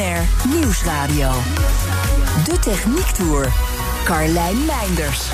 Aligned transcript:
Nieuwsradio. 0.00 1.30
De 2.44 2.58
Techniek 2.60 3.06
Tour. 3.06 3.52
Carlijn 4.04 4.64
Meinders. 4.66 5.30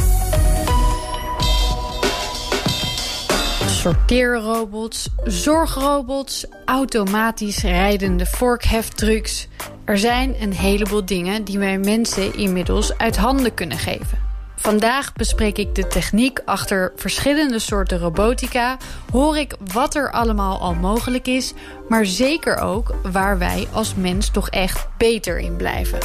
Sorteerrobots, 3.66 5.08
zorgrobots, 5.24 6.46
automatisch 6.64 7.62
rijdende 7.62 8.26
vorkheftrucks. 8.26 9.48
Er 9.84 9.98
zijn 9.98 10.34
een 10.40 10.52
heleboel 10.52 11.04
dingen 11.04 11.44
die 11.44 11.58
wij 11.58 11.78
mensen 11.78 12.34
inmiddels 12.34 12.98
uit 12.98 13.16
handen 13.16 13.54
kunnen 13.54 13.78
geven. 13.78 14.25
Vandaag 14.56 15.12
bespreek 15.12 15.58
ik 15.58 15.74
de 15.74 15.86
techniek 15.86 16.40
achter 16.44 16.92
verschillende 16.96 17.58
soorten 17.58 17.98
robotica, 17.98 18.76
hoor 19.12 19.36
ik 19.36 19.54
wat 19.72 19.94
er 19.94 20.12
allemaal 20.12 20.58
al 20.58 20.74
mogelijk 20.74 21.26
is, 21.26 21.52
maar 21.88 22.06
zeker 22.06 22.58
ook 22.58 22.94
waar 23.02 23.38
wij 23.38 23.68
als 23.72 23.94
mens 23.94 24.30
toch 24.30 24.48
echt 24.48 24.88
beter 24.98 25.38
in 25.38 25.56
blijven. 25.56 25.98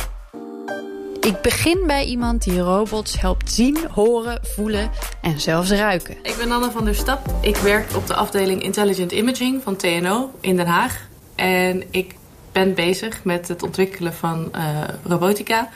Ik 1.22 1.42
begin 1.42 1.84
bij 1.88 2.06
iemand 2.06 2.44
die 2.44 2.60
robots 2.60 3.20
helpt 3.20 3.52
zien, 3.52 3.78
horen, 3.94 4.40
voelen 4.42 4.90
en 5.22 5.40
zelfs 5.40 5.72
ruiken. 5.72 6.18
Ik 6.24 6.36
ben 6.38 6.52
Anne 6.52 6.72
van 6.72 6.86
der 6.86 6.96
Stap. 6.96 7.34
Ik 7.42 7.56
werk 7.56 7.96
op 7.96 8.08
de 8.08 8.16
afdeling 8.16 8.64
Intelligent 8.64 9.12
Imaging 9.12 9.64
van 9.64 9.76
TNO 9.76 10.32
in 10.40 10.56
Den 10.56 10.68
Haag. 10.68 11.08
En 11.36 11.84
ik 11.92 12.16
ben 12.52 12.74
bezig 12.74 13.24
met 13.24 13.48
het 13.48 13.64
ontwikkelen 13.64 14.14
van 14.14 14.52
uh, 14.56 14.62
robotica. 15.04 15.70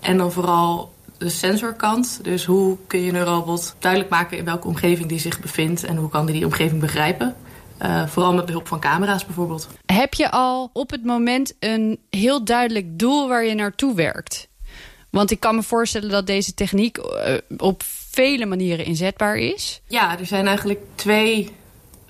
En 0.00 0.16
dan 0.16 0.32
vooral 0.32 0.92
de 1.18 1.28
sensorkant. 1.28 2.20
Dus 2.22 2.44
hoe 2.44 2.76
kun 2.86 3.00
je 3.00 3.12
een 3.12 3.24
robot 3.24 3.74
duidelijk 3.78 4.10
maken 4.10 4.38
in 4.38 4.44
welke 4.44 4.66
omgeving 4.66 5.08
die 5.08 5.18
zich 5.18 5.40
bevindt 5.40 5.84
en 5.84 5.96
hoe 5.96 6.08
kan 6.08 6.26
die 6.26 6.34
die 6.34 6.44
omgeving 6.44 6.80
begrijpen. 6.80 7.36
Uh, 7.82 8.06
vooral 8.06 8.34
met 8.34 8.46
behulp 8.46 8.68
van 8.68 8.80
camera's 8.80 9.24
bijvoorbeeld. 9.24 9.68
Heb 9.86 10.14
je 10.14 10.30
al 10.30 10.70
op 10.72 10.90
het 10.90 11.04
moment 11.04 11.54
een 11.60 11.98
heel 12.10 12.44
duidelijk 12.44 12.98
doel 12.98 13.28
waar 13.28 13.44
je 13.44 13.54
naartoe 13.54 13.94
werkt? 13.94 14.48
Want 15.10 15.30
ik 15.30 15.40
kan 15.40 15.54
me 15.54 15.62
voorstellen 15.62 16.10
dat 16.10 16.26
deze 16.26 16.54
techniek 16.54 16.98
uh, 16.98 17.34
op 17.56 17.82
vele 18.10 18.46
manieren 18.46 18.84
inzetbaar 18.84 19.36
is. 19.36 19.80
Ja, 19.86 20.18
er 20.18 20.26
zijn 20.26 20.46
eigenlijk 20.46 20.80
twee, 20.94 21.50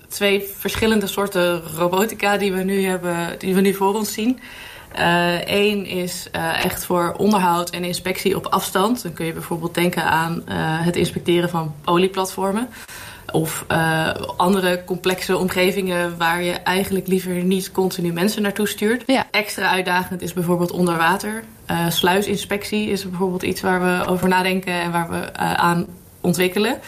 twee 0.07 0.41
verschillende 0.55 1.07
soorten 1.07 1.61
robotica 1.61 2.37
die 2.37 2.53
we 2.53 2.63
nu, 2.63 2.83
hebben, 2.83 3.39
die 3.39 3.55
we 3.55 3.61
nu 3.61 3.73
voor 3.73 3.95
ons 3.95 4.13
zien. 4.13 4.39
Eén 5.45 5.85
uh, 5.85 6.03
is 6.03 6.27
uh, 6.35 6.65
echt 6.65 6.85
voor 6.85 7.13
onderhoud 7.17 7.69
en 7.69 7.83
inspectie 7.83 8.35
op 8.35 8.45
afstand. 8.45 9.03
Dan 9.03 9.13
kun 9.13 9.25
je 9.25 9.33
bijvoorbeeld 9.33 9.73
denken 9.73 10.03
aan 10.03 10.43
uh, 10.49 10.55
het 10.57 10.95
inspecteren 10.95 11.49
van 11.49 11.73
olieplatformen. 11.85 12.69
Of 13.31 13.65
andere 14.37 14.83
complexe 14.85 15.37
omgevingen 15.37 16.17
waar 16.17 16.43
je 16.43 16.51
eigenlijk 16.51 17.07
liever 17.07 17.33
niet 17.33 17.71
continu 17.71 18.13
mensen 18.13 18.41
naartoe 18.41 18.67
stuurt. 18.67 19.03
Ja. 19.05 19.25
Extra 19.31 19.69
uitdagend 19.69 20.21
is 20.21 20.33
bijvoorbeeld 20.33 20.71
onder 20.71 20.97
water. 20.97 21.43
sluisinspectie 21.89 22.89
is 22.89 23.09
bijvoorbeeld 23.09 23.43
iets 23.43 23.61
waar 23.61 23.81
we 23.81 24.05
over 24.05 24.27
nadenken 24.27 24.73
en 24.73 24.91
waar 24.91 25.09
we 25.09 25.33
aan 25.37 25.85
ontwikkelen. 26.21 26.79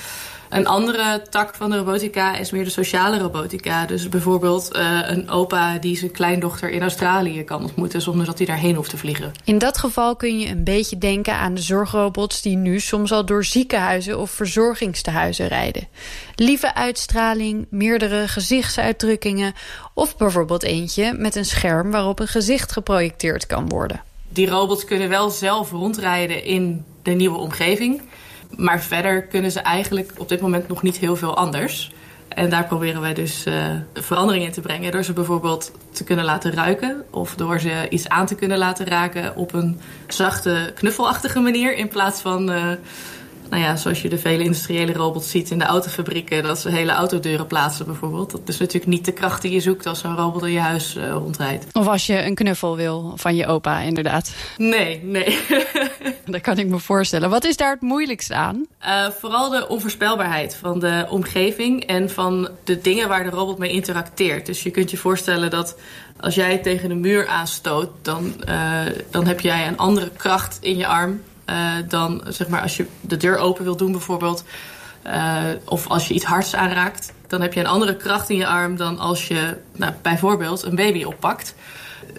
Een 0.52 0.68
andere 0.68 1.22
tak 1.30 1.56
van 1.56 1.70
de 1.70 1.78
robotica 1.78 2.36
is 2.36 2.52
meer 2.52 2.64
de 2.64 2.70
sociale 2.70 3.18
robotica. 3.18 3.86
Dus 3.86 4.10
bijvoorbeeld 4.10 4.76
uh, 4.76 5.00
een 5.04 5.30
opa 5.30 5.78
die 5.78 5.98
zijn 5.98 6.12
kleindochter 6.12 6.70
in 6.70 6.82
Australië 6.82 7.44
kan 7.44 7.64
ontmoeten... 7.64 8.02
zonder 8.02 8.26
dat 8.26 8.38
hij 8.38 8.48
daarheen 8.48 8.76
hoeft 8.76 8.90
te 8.90 8.98
vliegen. 8.98 9.32
In 9.44 9.58
dat 9.58 9.78
geval 9.78 10.16
kun 10.16 10.40
je 10.40 10.48
een 10.48 10.64
beetje 10.64 10.98
denken 10.98 11.34
aan 11.34 11.54
de 11.54 11.62
zorgrobots... 11.62 12.42
die 12.42 12.56
nu 12.56 12.80
soms 12.80 13.12
al 13.12 13.26
door 13.26 13.46
ziekenhuizen 13.46 14.20
of 14.20 14.32
verzorgingstehuizen 14.32 15.48
rijden. 15.48 15.88
Lieve 16.36 16.76
uitstraling, 16.76 17.68
meerdere 17.70 18.28
gezichtsuitdrukkingen... 18.28 19.54
of 19.94 20.18
bijvoorbeeld 20.18 20.64
eentje 20.64 21.14
met 21.14 21.36
een 21.36 21.46
scherm 21.46 21.92
waarop 21.92 22.20
een 22.20 22.28
gezicht 22.28 22.72
geprojecteerd 22.72 23.46
kan 23.46 23.70
worden. 23.70 24.02
Die 24.30 24.50
robots 24.50 24.86
kunnen 24.86 25.10
wel 25.10 25.30
zelf 25.30 25.72
rondrijden 25.72 26.44
in 26.44 26.86
de 27.04 27.12
nieuwe 27.12 27.38
omgeving... 27.38 28.02
Maar 28.56 28.82
verder 28.82 29.22
kunnen 29.24 29.52
ze 29.52 29.60
eigenlijk 29.60 30.12
op 30.18 30.30
dit 30.30 30.42
moment 30.42 30.68
nog 30.68 30.82
niet 30.82 30.98
heel 30.98 31.16
veel 31.16 31.38
anders. 31.38 31.92
En 32.28 32.50
daar 32.50 32.66
proberen 32.66 33.02
wij 33.02 33.14
dus 33.14 33.48
uh, 33.48 33.54
verandering 33.94 34.46
in 34.46 34.52
te 34.52 34.62
brengen. 34.62 34.92
Door 34.92 35.04
ze 35.04 35.14
bijvoorbeeld 35.14 35.72
te 35.92 36.04
kunnen 36.04 36.26
laten 36.26 36.54
ruiken. 36.54 37.04
Of 37.10 37.36
door 37.36 37.60
ze 37.60 37.90
iets 37.90 38.10
aan 38.10 38.26
te 38.26 38.36
kunnen 38.36 38.58
laten 38.58 38.86
raken 38.86 39.36
op 39.36 39.54
een 39.54 39.80
zachte, 40.08 40.72
knuffelachtige 40.76 41.40
manier. 41.40 41.76
In 41.76 41.88
plaats 41.88 42.22
van, 42.22 42.52
uh, 42.52 42.72
nou 43.52 43.64
ja, 43.64 43.76
zoals 43.76 44.02
je 44.02 44.10
de 44.10 44.18
vele 44.18 44.44
industriële 44.44 44.94
robots 44.94 45.30
ziet 45.30 45.52
in 45.52 45.60
de 45.60 45.66
autofabrieken. 45.66 46.44
Dat 46.44 46.60
ze 46.60 46.70
hele 46.70 46.92
autodeuren 46.92 47.48
plaatsen 47.48 47.86
bijvoorbeeld. 47.86 48.32
Dat 48.32 48.42
is 48.46 48.58
natuurlijk 48.58 48.92
niet 48.92 49.06
de 49.06 49.12
kracht 49.12 49.42
die 49.42 49.52
je 49.52 49.60
zoekt 49.60 49.86
als 49.86 50.04
een 50.04 50.16
robot 50.16 50.44
in 50.44 50.52
je 50.52 50.60
huis 50.60 50.96
uh, 50.96 51.12
rondrijdt. 51.12 51.66
Of 51.74 51.88
als 51.88 52.06
je 52.06 52.26
een 52.26 52.36
knuffel 52.36 52.76
wil 52.76 53.14
van 53.16 53.36
je 53.36 53.46
opa, 53.48 53.80
inderdaad. 53.80 54.34
Nee, 54.58 55.04
nee. 55.04 55.40
Dat 56.26 56.42
kan 56.42 56.58
ik 56.58 56.68
me 56.68 56.80
voorstellen. 56.80 57.30
Wat 57.30 57.46
is 57.46 57.58
daar 57.58 57.72
het 57.72 57.82
moeilijkste 57.82 58.34
aan? 58.36 58.66
Uh, 58.86 59.10
vooral 59.20 59.50
de 59.50 59.68
onvoorspelbaarheid 59.68 60.56
van 60.56 60.80
de 60.80 61.06
omgeving 61.10 61.84
en 61.84 62.10
van 62.10 62.50
de 62.64 62.82
dingen 62.82 63.08
waar 63.08 63.24
de 63.24 63.30
robot 63.30 63.58
mee 63.58 63.72
interacteert. 63.72 64.46
Dus 64.46 64.64
je 64.64 64.70
kunt 64.70 64.92
je 64.92 64.98
voorstellen 64.98 65.50
dat 65.50 65.76
als 66.20 66.36
jij 66.36 66.58
tegen 66.58 66.90
de 66.90 66.96
muur 66.96 67.28
aanstoot, 67.28 67.90
dan, 68.02 68.34
uh, 68.50 68.80
dan 69.10 69.28
heb 69.28 69.40
jij 69.40 69.68
een 69.68 69.78
andere 69.78 70.10
kracht 70.18 70.58
in 70.62 70.78
je 70.78 70.88
arm 70.88 71.22
uh, 71.52 71.74
dan 71.88 72.24
zeg 72.28 72.48
maar 72.48 72.62
als 72.62 72.78
je 72.78 72.86
de 73.02 73.18
deur 73.18 73.38
open 73.38 73.64
wil 73.64 73.76
doen 73.76 73.92
bijvoorbeeld. 73.92 74.44
of 75.66 75.88
als 75.88 76.08
je 76.08 76.14
iets 76.14 76.26
hards 76.26 76.56
aanraakt, 76.56 77.14
dan 77.28 77.42
heb 77.42 77.54
je 77.54 77.60
een 77.60 77.68
andere 77.68 77.96
kracht 77.96 78.30
in 78.30 78.38
je 78.38 78.48
arm 78.48 78.76
dan 78.78 79.00
als 79.00 79.28
je 79.28 79.58
nou, 79.76 79.94
bijvoorbeeld 80.02 80.64
een 80.64 80.76
baby 80.76 81.04
oppakt. 81.04 81.56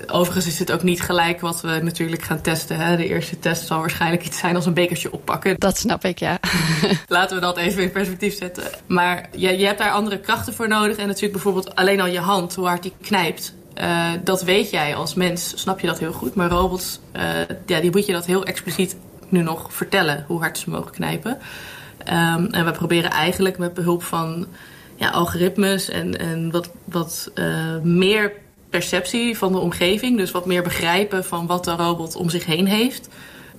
Overigens 0.06 0.46
is 0.46 0.58
het 0.58 0.72
ook 0.72 0.82
niet 0.82 1.00
gelijk 1.00 1.40
wat 1.40 1.60
we 1.60 1.80
natuurlijk 1.82 2.22
gaan 2.22 2.40
testen. 2.40 2.76
Hè. 2.76 2.96
De 2.96 3.08
eerste 3.08 3.38
test 3.38 3.66
zal 3.66 3.78
waarschijnlijk 3.78 4.24
iets 4.24 4.38
zijn 4.38 4.56
als 4.56 4.66
een 4.66 4.74
bekertje 4.74 5.12
oppakken. 5.12 5.54
Dat 5.58 5.78
snap 5.78 6.04
ik, 6.04 6.18
ja. 6.18 6.38
Laten 7.08 7.36
we 7.36 7.42
dat 7.42 7.56
even 7.56 7.82
in 7.82 7.90
perspectief 7.90 8.36
zetten. 8.36 8.64
Maar 8.86 9.28
je, 9.36 9.58
je 9.58 9.66
hebt 9.66 9.78
daar 9.78 9.90
andere 9.90 10.20
krachten 10.20 10.54
voor 10.54 10.68
nodig. 10.68 10.96
En 10.96 11.06
natuurlijk 11.06 11.32
bijvoorbeeld 11.32 11.74
alleen 11.74 12.00
al 12.00 12.06
je 12.06 12.20
hand, 12.20 12.54
hoe 12.54 12.66
hard 12.66 12.82
die 12.82 12.92
knijpt. 13.02 13.54
Uh, 13.80 14.10
dat 14.24 14.42
weet 14.42 14.70
jij 14.70 14.94
als 14.94 15.14
mens, 15.14 15.52
snap 15.54 15.80
je 15.80 15.86
dat 15.86 15.98
heel 15.98 16.12
goed. 16.12 16.34
Maar 16.34 16.50
robots, 16.50 17.00
uh, 17.16 17.22
ja, 17.66 17.80
die 17.80 17.90
moet 17.90 18.06
je 18.06 18.12
dat 18.12 18.26
heel 18.26 18.44
expliciet 18.44 18.96
nu 19.32 19.42
nog 19.42 19.72
vertellen. 19.72 20.24
Hoe 20.26 20.40
hard 20.40 20.58
ze 20.58 20.70
mogen 20.70 20.92
knijpen. 20.92 21.30
Um, 21.30 22.46
en 22.46 22.64
we 22.64 22.70
proberen 22.72 23.10
eigenlijk 23.10 23.58
met 23.58 23.74
behulp 23.74 24.02
van 24.02 24.46
ja, 24.96 25.10
algoritmes 25.10 25.88
en, 25.88 26.18
en 26.18 26.50
wat, 26.50 26.70
wat 26.84 27.30
uh, 27.34 27.78
meer 27.82 28.32
perceptie 28.70 29.38
van 29.38 29.52
de 29.52 29.58
omgeving. 29.58 30.16
Dus 30.16 30.30
wat 30.30 30.46
meer 30.46 30.62
begrijpen 30.62 31.24
van 31.24 31.46
wat 31.46 31.64
de 31.64 31.74
robot 31.74 32.16
om 32.16 32.30
zich 32.30 32.44
heen 32.44 32.66
heeft. 32.66 33.08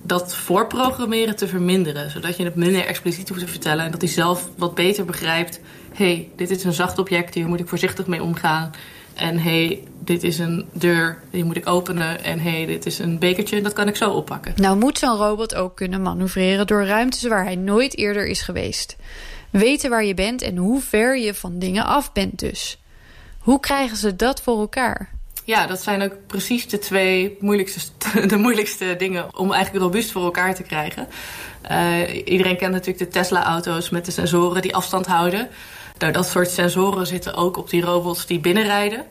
Dat 0.02 0.34
voorprogrammeren 0.34 1.36
te 1.36 1.48
verminderen. 1.48 2.10
Zodat 2.10 2.36
je 2.36 2.44
het 2.44 2.54
minder 2.54 2.86
expliciet 2.86 3.28
hoeft 3.28 3.40
te 3.40 3.48
vertellen. 3.48 3.84
En 3.84 3.90
dat 3.90 4.00
hij 4.00 4.10
zelf 4.10 4.48
wat 4.56 4.74
beter 4.74 5.04
begrijpt. 5.04 5.60
Hé, 5.92 6.04
hey, 6.04 6.28
dit 6.36 6.50
is 6.50 6.64
een 6.64 6.72
zacht 6.72 6.98
object, 6.98 7.34
hier 7.34 7.46
moet 7.46 7.60
ik 7.60 7.68
voorzichtig 7.68 8.06
mee 8.06 8.22
omgaan. 8.22 8.70
En 9.14 9.38
hé, 9.38 9.66
hey, 9.66 9.82
dit 9.98 10.22
is 10.22 10.38
een 10.38 10.66
deur, 10.72 11.22
die 11.30 11.44
moet 11.44 11.56
ik 11.56 11.68
openen. 11.68 12.24
En 12.24 12.38
hé, 12.38 12.50
hey, 12.50 12.66
dit 12.66 12.86
is 12.86 12.98
een 12.98 13.18
bekertje, 13.18 13.62
dat 13.62 13.72
kan 13.72 13.88
ik 13.88 13.96
zo 13.96 14.10
oppakken. 14.10 14.52
Nou 14.56 14.78
moet 14.78 14.98
zo'n 14.98 15.16
robot 15.16 15.54
ook 15.54 15.76
kunnen 15.76 16.02
manoeuvreren 16.02 16.66
door 16.66 16.84
ruimtes 16.84 17.22
waar 17.22 17.44
hij 17.44 17.56
nooit 17.56 17.96
eerder 17.96 18.26
is 18.26 18.40
geweest. 18.40 18.96
Weten 19.50 19.90
waar 19.90 20.04
je 20.04 20.14
bent 20.14 20.42
en 20.42 20.56
hoe 20.56 20.80
ver 20.80 21.18
je 21.18 21.34
van 21.34 21.58
dingen 21.58 21.84
af 21.84 22.12
bent 22.12 22.38
dus. 22.38 22.78
Hoe 23.38 23.60
krijgen 23.60 23.96
ze 23.96 24.16
dat 24.16 24.42
voor 24.42 24.58
elkaar? 24.58 25.10
Ja, 25.44 25.66
dat 25.66 25.82
zijn 25.82 26.02
ook 26.02 26.12
precies 26.26 26.68
de 26.68 26.78
twee 26.78 27.36
moeilijkste, 27.40 27.80
de 28.26 28.36
moeilijkste 28.36 28.94
dingen 28.98 29.38
om 29.38 29.52
eigenlijk 29.52 29.84
robuust 29.84 30.10
voor 30.10 30.24
elkaar 30.24 30.54
te 30.54 30.62
krijgen. 30.62 31.08
Uh, 31.70 32.16
iedereen 32.24 32.56
kent 32.56 32.72
natuurlijk 32.72 32.98
de 32.98 33.08
Tesla-auto's 33.08 33.90
met 33.90 34.04
de 34.04 34.10
sensoren 34.10 34.62
die 34.62 34.74
afstand 34.74 35.06
houden. 35.06 35.48
Nou, 35.98 36.12
dat 36.12 36.26
soort 36.26 36.50
sensoren 36.50 37.06
zitten 37.06 37.34
ook 37.34 37.56
op 37.56 37.70
die 37.70 37.82
robots 37.82 38.26
die 38.26 38.40
binnenrijden. 38.40 39.04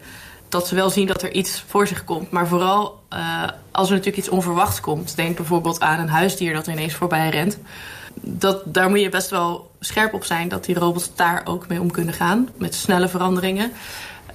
Dat 0.50 0.68
ze 0.68 0.76
wel 0.76 0.90
zien 0.90 1.08
dat 1.08 1.22
er 1.22 1.32
iets 1.32 1.64
voor 1.68 1.88
zich 1.88 2.04
komt. 2.04 2.32
Maar 2.32 2.48
vooral 2.48 3.02
uh, 3.14 3.44
als 3.72 3.88
er 3.88 3.96
natuurlijk 3.96 4.24
iets 4.24 4.30
onverwachts 4.30 4.80
komt. 4.80 5.16
Denk 5.16 5.36
bijvoorbeeld 5.36 5.82
aan 5.82 6.00
een 6.00 6.10
huisdier 6.10 6.54
dat 6.54 6.68
ineens 6.68 6.94
voorbij 6.94 7.30
rent. 7.30 7.58
Dat, 8.16 8.62
daar 8.66 8.90
moet 8.90 9.00
je 9.00 9.10
best 9.10 9.30
wel 9.30 9.72
scherp 9.80 10.14
op 10.14 10.24
zijn 10.24 10.48
dat 10.48 10.66
die 10.66 10.80
robots 10.80 11.16
daar 11.16 11.42
ook 11.46 11.68
mee 11.68 11.82
om 11.82 11.92
kunnen 11.92 12.14
gaan. 12.14 12.50
Met 12.58 12.76
snelle 12.76 13.08
veranderingen. 13.08 13.72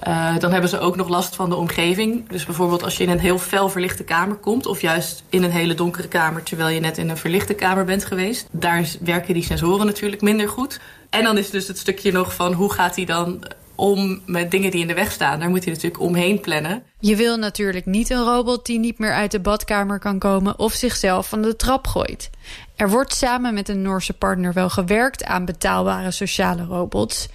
Uh, 0.07 0.37
dan 0.37 0.51
hebben 0.51 0.69
ze 0.69 0.79
ook 0.79 0.95
nog 0.95 1.09
last 1.09 1.35
van 1.35 1.49
de 1.49 1.55
omgeving. 1.55 2.29
Dus 2.29 2.45
bijvoorbeeld 2.45 2.83
als 2.83 2.97
je 2.97 3.03
in 3.03 3.09
een 3.09 3.19
heel 3.19 3.37
fel 3.37 3.69
verlichte 3.69 4.03
kamer 4.03 4.35
komt... 4.35 4.65
of 4.65 4.81
juist 4.81 5.23
in 5.29 5.43
een 5.43 5.51
hele 5.51 5.73
donkere 5.73 6.07
kamer... 6.07 6.43
terwijl 6.43 6.69
je 6.69 6.79
net 6.79 6.97
in 6.97 7.09
een 7.09 7.17
verlichte 7.17 7.53
kamer 7.53 7.85
bent 7.85 8.05
geweest... 8.05 8.47
daar 8.51 8.89
werken 8.99 9.33
die 9.33 9.43
sensoren 9.43 9.85
natuurlijk 9.85 10.21
minder 10.21 10.49
goed. 10.49 10.79
En 11.09 11.23
dan 11.23 11.37
is 11.37 11.49
dus 11.49 11.67
het 11.67 11.77
stukje 11.77 12.11
nog 12.11 12.35
van 12.35 12.53
hoe 12.53 12.73
gaat 12.73 12.95
hij 12.95 13.05
dan 13.05 13.43
om 13.75 14.21
met 14.25 14.51
dingen 14.51 14.71
die 14.71 14.81
in 14.81 14.87
de 14.87 14.93
weg 14.93 15.11
staan. 15.11 15.39
Daar 15.39 15.49
moet 15.49 15.63
hij 15.63 15.73
natuurlijk 15.73 16.03
omheen 16.03 16.39
plannen. 16.39 16.83
Je 16.99 17.15
wil 17.15 17.37
natuurlijk 17.37 17.85
niet 17.85 18.09
een 18.09 18.23
robot 18.23 18.65
die 18.65 18.79
niet 18.79 18.99
meer 18.99 19.13
uit 19.13 19.31
de 19.31 19.39
badkamer 19.39 19.99
kan 19.99 20.19
komen... 20.19 20.59
of 20.59 20.73
zichzelf 20.73 21.29
van 21.29 21.41
de 21.41 21.55
trap 21.55 21.87
gooit. 21.87 22.29
Er 22.75 22.89
wordt 22.89 23.13
samen 23.13 23.53
met 23.53 23.69
een 23.69 23.81
Noorse 23.81 24.13
partner 24.13 24.53
wel 24.53 24.69
gewerkt 24.69 25.23
aan 25.23 25.45
betaalbare 25.45 26.11
sociale 26.11 26.63
robots... 26.63 27.27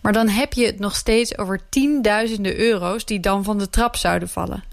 Maar 0.00 0.12
dan 0.12 0.28
heb 0.28 0.52
je 0.52 0.66
het 0.66 0.78
nog 0.78 0.96
steeds 0.96 1.38
over 1.38 1.60
tienduizenden 1.68 2.58
euro's 2.58 3.04
die 3.04 3.20
dan 3.20 3.44
van 3.44 3.58
de 3.58 3.70
trap 3.70 3.96
zouden 3.96 4.28
vallen. 4.28 4.64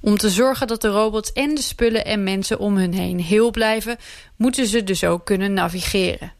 Om 0.00 0.16
te 0.16 0.30
zorgen 0.30 0.66
dat 0.66 0.82
de 0.82 0.88
robots 0.88 1.32
en 1.32 1.54
de 1.54 1.62
spullen 1.62 2.04
en 2.04 2.22
mensen 2.22 2.58
om 2.58 2.76
hun 2.76 2.92
heen 2.92 3.20
heel 3.20 3.50
blijven... 3.50 3.96
moeten 4.36 4.66
ze 4.66 4.84
dus 4.84 5.04
ook 5.04 5.24
kunnen 5.24 5.52
navigeren. 5.52 6.32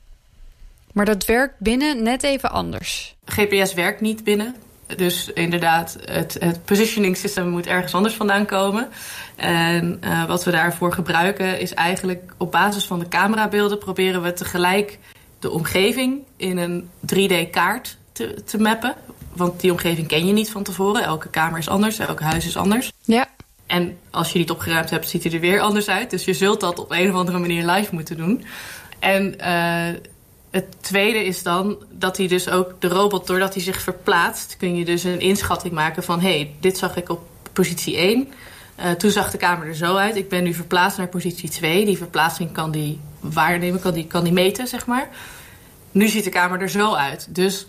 Maar 0.92 1.04
dat 1.04 1.24
werkt 1.24 1.58
binnen 1.58 2.02
net 2.02 2.22
even 2.22 2.50
anders. 2.50 3.16
GPS 3.24 3.74
werkt 3.74 4.00
niet 4.00 4.24
binnen. 4.24 4.54
Dus 4.96 5.32
inderdaad, 5.32 5.98
het, 6.04 6.36
het 6.40 6.64
positioning 6.64 7.16
system 7.16 7.48
moet 7.48 7.66
ergens 7.66 7.94
anders 7.94 8.14
vandaan 8.14 8.46
komen. 8.46 8.88
En 9.36 10.00
uh, 10.04 10.26
wat 10.26 10.44
we 10.44 10.50
daarvoor 10.50 10.92
gebruiken 10.92 11.60
is 11.60 11.74
eigenlijk 11.74 12.34
op 12.36 12.50
basis 12.50 12.84
van 12.84 12.98
de 12.98 13.08
camerabeelden... 13.08 13.78
proberen 13.78 14.22
we 14.22 14.32
tegelijk 14.32 14.98
de 15.38 15.50
omgeving 15.50 16.22
in 16.36 16.58
een 16.58 16.90
3D-kaart 17.14 17.96
te, 18.20 18.42
te 18.44 18.58
mappen. 18.58 18.94
Want 19.32 19.60
die 19.60 19.70
omgeving 19.70 20.06
ken 20.06 20.26
je 20.26 20.32
niet 20.32 20.50
van 20.50 20.62
tevoren. 20.62 21.02
Elke 21.02 21.28
kamer 21.28 21.58
is 21.58 21.68
anders, 21.68 21.98
elk 21.98 22.20
huis 22.20 22.46
is 22.46 22.56
anders. 22.56 22.92
Ja. 23.00 23.28
En 23.66 23.98
als 24.10 24.32
je 24.32 24.38
niet 24.38 24.50
opgeruimd 24.50 24.90
hebt, 24.90 25.08
ziet 25.08 25.22
hij 25.22 25.32
er 25.32 25.40
weer 25.40 25.60
anders 25.60 25.88
uit. 25.88 26.10
Dus 26.10 26.24
je 26.24 26.34
zult 26.34 26.60
dat 26.60 26.78
op 26.78 26.90
een 26.90 27.10
of 27.10 27.14
andere 27.14 27.38
manier 27.38 27.66
live 27.66 27.94
moeten 27.94 28.16
doen. 28.16 28.44
En 28.98 29.34
uh, 29.40 29.98
het 30.50 30.66
tweede 30.80 31.24
is 31.24 31.42
dan 31.42 31.78
dat 31.90 32.16
hij 32.16 32.26
dus 32.26 32.48
ook 32.48 32.80
de 32.80 32.88
robot, 32.88 33.26
doordat 33.26 33.54
hij 33.54 33.62
zich 33.62 33.80
verplaatst, 33.80 34.56
kun 34.56 34.76
je 34.76 34.84
dus 34.84 35.04
een 35.04 35.20
inschatting 35.20 35.72
maken 35.72 36.02
van: 36.02 36.20
hé, 36.20 36.36
hey, 36.36 36.54
dit 36.60 36.78
zag 36.78 36.96
ik 36.96 37.08
op 37.08 37.20
positie 37.52 37.96
1. 37.96 38.28
Uh, 38.80 38.90
toen 38.90 39.10
zag 39.10 39.30
de 39.30 39.38
kamer 39.38 39.66
er 39.66 39.76
zo 39.76 39.94
uit. 39.94 40.16
Ik 40.16 40.28
ben 40.28 40.44
nu 40.44 40.54
verplaatst 40.54 40.98
naar 40.98 41.08
positie 41.08 41.48
2. 41.48 41.84
Die 41.84 41.96
verplaatsing 41.96 42.52
kan 42.52 42.70
die 42.70 43.00
waarnemen, 43.20 43.80
kan 43.80 43.94
die, 43.94 44.06
kan 44.06 44.24
die 44.24 44.32
meten, 44.32 44.66
zeg 44.66 44.86
maar. 44.86 45.08
Nu 45.92 46.08
ziet 46.08 46.24
de 46.24 46.30
kamer 46.30 46.60
er 46.60 46.70
zo 46.70 46.94
uit. 46.94 47.26
Dus 47.34 47.66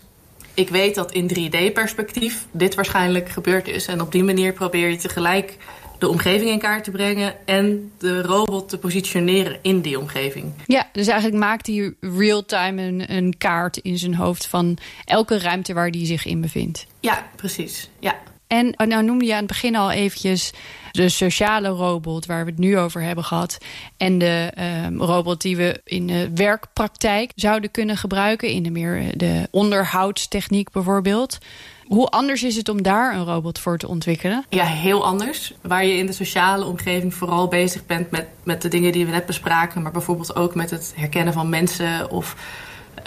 ik 0.62 0.70
weet 0.70 0.96
dat 0.96 1.12
in 1.12 1.30
3D-perspectief 1.30 2.46
dit 2.52 2.76
waarschijnlijk 2.76 3.30
gebeurd 3.30 3.68
is. 3.68 3.86
En 3.86 4.02
op 4.02 4.12
die 4.12 4.24
manier 4.24 4.54
probeer 4.54 4.90
je 4.90 4.96
tegelijk 4.96 5.58
de 6.00 6.10
omgeving 6.10 6.50
in 6.50 6.60
kaart 6.60 6.84
te 6.84 6.92
brengen 6.92 7.46
en 7.46 7.92
de 7.98 8.22
robot 8.22 8.70
te 8.70 8.78
positioneren 8.78 9.58
in 9.62 9.82
die 9.82 10.00
omgeving. 10.00 10.54
Ja, 10.66 10.90
dus 10.92 11.08
eigenlijk 11.08 11.44
maakt 11.44 11.68
hij 11.68 11.94
real-time 12.00 12.82
een, 12.82 13.16
een 13.16 13.38
kaart 13.38 13.78
in 13.78 13.98
zijn 13.98 14.16
hoofd 14.16 14.48
van 14.48 14.78
elke 15.06 15.40
ruimte 15.40 15.74
waar 15.74 15.90
hij 15.90 16.06
zich 16.06 16.26
in 16.26 16.42
bevindt. 16.42 16.88
Ja, 17.00 17.28
precies. 17.36 17.90
Ja. 18.00 18.16
En 18.52 18.74
oh, 18.78 18.88
nou 18.88 19.04
noemde 19.04 19.26
je 19.26 19.32
aan 19.32 19.38
het 19.38 19.48
begin 19.48 19.76
al 19.76 19.92
eventjes 19.92 20.52
de 20.92 21.10
sociale 21.10 21.68
robot 21.68 22.26
waar 22.26 22.46
we 22.46 22.52
het 22.52 22.60
nu 22.60 22.78
over 22.78 23.02
hebben 23.02 23.24
gehad. 23.24 23.58
En 23.98 24.18
de 24.18 24.52
um, 24.86 25.02
robot 25.02 25.42
die 25.42 25.58
we 25.58 25.82
in 25.84 26.08
de 26.08 26.32
werkpraktijk 26.36 27.32
zouden 27.36 27.72
kunnen 27.72 27.98
gebruiken. 27.98 28.50
In 28.50 28.64
de 28.64 28.70
meer 28.70 29.18
de 29.18 29.48
onderhoudstechniek 29.52 30.72
bijvoorbeeld. 30.72 31.38
Hoe 31.84 32.08
anders 32.08 32.44
is 32.44 32.56
het 32.56 32.70
om 32.70 32.82
daar 32.82 33.16
een 33.16 33.26
robot 33.26 33.60
voor 33.60 33.78
te 33.78 33.88
ontwikkelen? 33.88 34.46
Ja, 34.50 34.66
heel 34.66 35.06
anders. 35.06 35.54
Waar 35.62 35.86
je 35.86 35.98
in 35.98 36.06
de 36.06 36.14
sociale 36.14 36.66
omgeving 36.66 37.14
vooral 37.14 37.48
bezig 37.48 37.86
bent 37.86 38.12
met, 38.12 38.28
met 38.44 38.62
de 38.62 38.68
dingen 38.68 38.92
die 38.92 39.06
we 39.06 39.12
net 39.12 39.26
bespraken. 39.26 39.82
Maar 39.82 39.92
bijvoorbeeld 39.92 40.36
ook 40.36 40.56
met 40.56 40.70
het 40.70 40.94
herkennen 40.96 41.34
van 41.34 41.50
mensen 41.50 42.10
of 42.10 42.36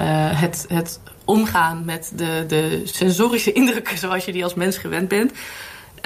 uh, 0.00 0.40
het, 0.40 0.64
het 0.68 1.00
omgaan 1.24 1.84
met 1.84 2.12
de, 2.16 2.44
de 2.48 2.82
sensorische 2.84 3.52
indrukken 3.62 3.98
zoals 3.98 4.24
je 4.24 4.32
die 4.32 4.44
als 4.44 4.54
mens 4.54 4.78
gewend 4.78 5.08
bent. 5.08 5.32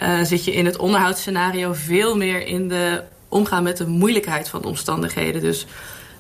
Uh, 0.03 0.23
zit 0.23 0.45
je 0.45 0.53
in 0.53 0.67
het 0.67 0.77
onderhoudsscenario 0.77 1.73
veel 1.73 2.17
meer 2.17 2.47
in 2.47 2.69
de 2.69 3.03
omgaan 3.29 3.63
met 3.63 3.77
de 3.77 3.87
moeilijkheid 3.87 4.49
van 4.49 4.63
de 4.63 4.69
omstandigheden. 4.69 5.41
Dus 5.41 5.67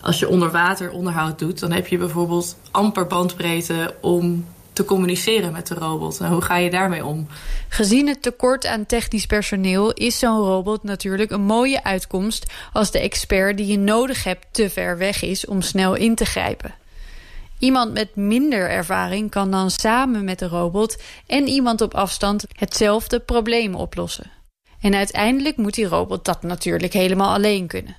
als 0.00 0.18
je 0.18 0.28
onder 0.28 0.50
water 0.50 0.90
onderhoud 0.90 1.38
doet, 1.38 1.60
dan 1.60 1.72
heb 1.72 1.86
je 1.86 1.98
bijvoorbeeld 1.98 2.56
amper 2.70 3.06
bandbreedte 3.06 3.94
om 4.00 4.46
te 4.72 4.84
communiceren 4.84 5.52
met 5.52 5.66
de 5.66 5.74
robot. 5.74 6.18
Hoe 6.18 6.42
ga 6.42 6.56
je 6.56 6.70
daarmee 6.70 7.04
om? 7.04 7.26
Gezien 7.68 8.08
het 8.08 8.22
tekort 8.22 8.66
aan 8.66 8.86
technisch 8.86 9.26
personeel 9.26 9.92
is 9.92 10.18
zo'n 10.18 10.40
robot 10.40 10.82
natuurlijk 10.82 11.30
een 11.30 11.42
mooie 11.42 11.84
uitkomst 11.84 12.52
als 12.72 12.90
de 12.90 12.98
expert 12.98 13.56
die 13.56 13.66
je 13.66 13.78
nodig 13.78 14.24
hebt 14.24 14.46
te 14.50 14.70
ver 14.70 14.98
weg 14.98 15.22
is 15.22 15.46
om 15.46 15.62
snel 15.62 15.94
in 15.94 16.14
te 16.14 16.24
grijpen. 16.24 16.74
Iemand 17.58 17.92
met 17.92 18.16
minder 18.16 18.70
ervaring 18.70 19.30
kan 19.30 19.50
dan 19.50 19.70
samen 19.70 20.24
met 20.24 20.38
de 20.38 20.48
robot 20.48 21.02
en 21.26 21.48
iemand 21.48 21.80
op 21.80 21.94
afstand 21.94 22.44
hetzelfde 22.52 23.20
probleem 23.20 23.74
oplossen. 23.74 24.30
En 24.80 24.94
uiteindelijk 24.94 25.56
moet 25.56 25.74
die 25.74 25.86
robot 25.86 26.24
dat 26.24 26.42
natuurlijk 26.42 26.92
helemaal 26.92 27.34
alleen 27.34 27.66
kunnen. 27.66 27.96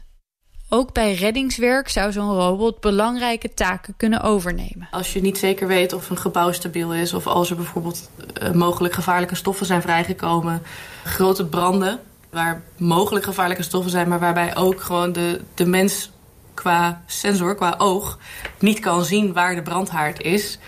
Ook 0.69 0.93
bij 0.93 1.13
reddingswerk 1.13 1.89
zou 1.89 2.11
zo'n 2.11 2.33
robot 2.33 2.79
belangrijke 2.79 3.53
taken 3.53 3.93
kunnen 3.97 4.21
overnemen. 4.21 4.87
Als 4.91 5.13
je 5.13 5.21
niet 5.21 5.37
zeker 5.37 5.67
weet 5.67 5.93
of 5.93 6.09
een 6.09 6.17
gebouw 6.17 6.51
stabiel 6.51 6.93
is... 6.93 7.13
of 7.13 7.27
als 7.27 7.49
er 7.49 7.55
bijvoorbeeld 7.55 8.09
uh, 8.43 8.51
mogelijk 8.51 8.93
gevaarlijke 8.93 9.35
stoffen 9.35 9.65
zijn 9.65 9.81
vrijgekomen... 9.81 10.61
grote 11.03 11.45
branden 11.45 11.99
waar 12.29 12.63
mogelijk 12.77 13.25
gevaarlijke 13.25 13.63
stoffen 13.63 13.91
zijn... 13.91 14.07
maar 14.07 14.19
waarbij 14.19 14.55
ook 14.55 14.81
gewoon 14.81 15.11
de, 15.11 15.41
de 15.53 15.65
mens 15.65 16.09
qua 16.53 17.01
sensor, 17.05 17.55
qua 17.55 17.75
oog... 17.77 18.19
niet 18.59 18.79
kan 18.79 19.05
zien 19.05 19.33
waar 19.33 19.55
de 19.55 19.61
brandhaard 19.61 20.21
is... 20.21 20.59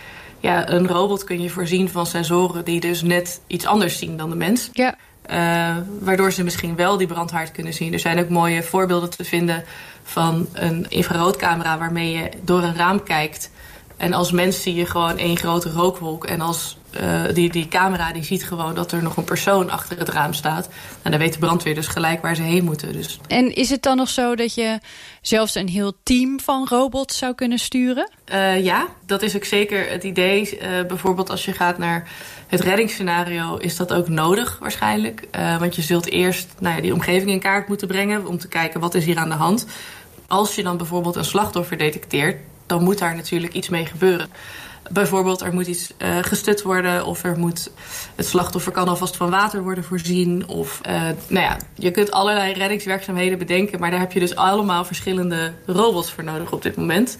Ja, 0.41 0.69
een 0.69 0.87
robot 0.87 1.23
kun 1.23 1.41
je 1.41 1.49
voorzien 1.49 1.89
van 1.89 2.05
sensoren 2.05 2.65
die 2.65 2.79
dus 2.79 3.01
net 3.01 3.41
iets 3.47 3.65
anders 3.65 3.97
zien 3.97 4.17
dan 4.17 4.29
de 4.29 4.35
mens. 4.35 4.69
Ja. 4.73 4.95
Uh, 5.31 5.77
waardoor 5.99 6.31
ze 6.31 6.43
misschien 6.43 6.75
wel 6.75 6.97
die 6.97 7.07
brandhaard 7.07 7.51
kunnen 7.51 7.73
zien. 7.73 7.93
Er 7.93 7.99
zijn 7.99 8.19
ook 8.19 8.29
mooie 8.29 8.63
voorbeelden 8.63 9.09
te 9.09 9.23
vinden 9.23 9.63
van 10.03 10.47
een 10.53 10.85
infraroodcamera 10.89 11.77
waarmee 11.77 12.11
je 12.11 12.29
door 12.41 12.63
een 12.63 12.75
raam 12.75 13.03
kijkt. 13.03 13.51
En 13.97 14.13
als 14.13 14.31
mens 14.31 14.61
zie 14.61 14.75
je 14.75 14.85
gewoon 14.85 15.17
één 15.17 15.37
grote 15.37 15.71
rookwolk. 15.71 16.25
En 16.25 16.41
als 16.41 16.77
uh, 17.01 17.23
die, 17.33 17.49
die 17.49 17.67
camera 17.67 18.13
die 18.13 18.23
ziet 18.23 18.43
gewoon 18.43 18.75
dat 18.75 18.91
er 18.91 19.03
nog 19.03 19.17
een 19.17 19.23
persoon 19.23 19.69
achter 19.69 19.97
het 19.97 20.09
raam 20.09 20.33
staat. 20.33 20.69
En 21.01 21.11
dan 21.11 21.19
weet 21.19 21.33
de 21.33 21.39
brandweer 21.39 21.75
dus 21.75 21.87
gelijk 21.87 22.21
waar 22.21 22.35
ze 22.35 22.41
heen 22.41 22.63
moeten. 22.63 22.93
Dus. 22.93 23.19
En 23.27 23.55
is 23.55 23.69
het 23.69 23.83
dan 23.83 23.97
nog 23.97 24.09
zo 24.09 24.35
dat 24.35 24.53
je 24.53 24.79
zelfs 25.21 25.55
een 25.55 25.67
heel 25.67 25.93
team 26.03 26.39
van 26.39 26.67
robots 26.69 27.17
zou 27.17 27.35
kunnen 27.35 27.59
sturen? 27.59 28.11
Uh, 28.33 28.63
ja, 28.63 28.87
dat 29.05 29.21
is 29.21 29.35
ook 29.35 29.43
zeker 29.43 29.89
het 29.89 30.03
idee. 30.03 30.59
Uh, 30.61 30.85
bijvoorbeeld 30.87 31.29
als 31.29 31.45
je 31.45 31.53
gaat 31.53 31.77
naar 31.77 32.09
het 32.47 32.59
reddingsscenario 32.59 33.57
is 33.57 33.75
dat 33.75 33.93
ook 33.93 34.09
nodig 34.09 34.57
waarschijnlijk. 34.59 35.27
want 35.59 35.75
je 35.75 35.81
zult 35.81 36.09
eerst 36.09 36.47
nou 36.59 36.75
ja, 36.75 36.81
die 36.81 36.93
omgeving 36.93 37.31
in 37.31 37.39
kaart 37.39 37.67
moeten 37.67 37.87
brengen 37.87 38.27
om 38.27 38.37
te 38.37 38.47
kijken 38.47 38.79
wat 38.79 38.95
is 38.95 39.05
hier 39.05 39.17
aan 39.17 39.29
de 39.29 39.35
hand. 39.35 39.65
Als 40.27 40.55
je 40.55 40.63
dan 40.63 40.77
bijvoorbeeld 40.77 41.15
een 41.15 41.25
slachtoffer 41.25 41.77
detecteert, 41.77 42.37
dan 42.65 42.83
moet 42.83 42.99
daar 42.99 43.15
natuurlijk 43.15 43.53
iets 43.53 43.69
mee 43.69 43.85
gebeuren. 43.85 44.29
Bijvoorbeeld, 44.93 45.41
er 45.41 45.53
moet 45.53 45.67
iets 45.67 45.93
uh, 45.97 46.17
gestut 46.21 46.61
worden, 46.61 47.05
of 47.05 47.23
er 47.23 47.37
moet 47.37 47.71
het 48.15 48.25
slachtoffer 48.25 48.71
kan 48.71 48.87
alvast 48.87 49.15
van 49.15 49.29
water 49.29 49.63
worden 49.63 49.83
voorzien. 49.83 50.47
Of 50.47 50.81
uh, 50.87 51.01
nou 51.27 51.45
ja, 51.45 51.57
je 51.75 51.91
kunt 51.91 52.11
allerlei 52.11 52.53
reddingswerkzaamheden 52.53 53.37
bedenken, 53.37 53.79
maar 53.79 53.91
daar 53.91 53.99
heb 53.99 54.11
je 54.11 54.19
dus 54.19 54.35
allemaal 54.35 54.85
verschillende 54.85 55.53
robots 55.65 56.11
voor 56.11 56.23
nodig 56.23 56.51
op 56.51 56.61
dit 56.61 56.75
moment. 56.75 57.17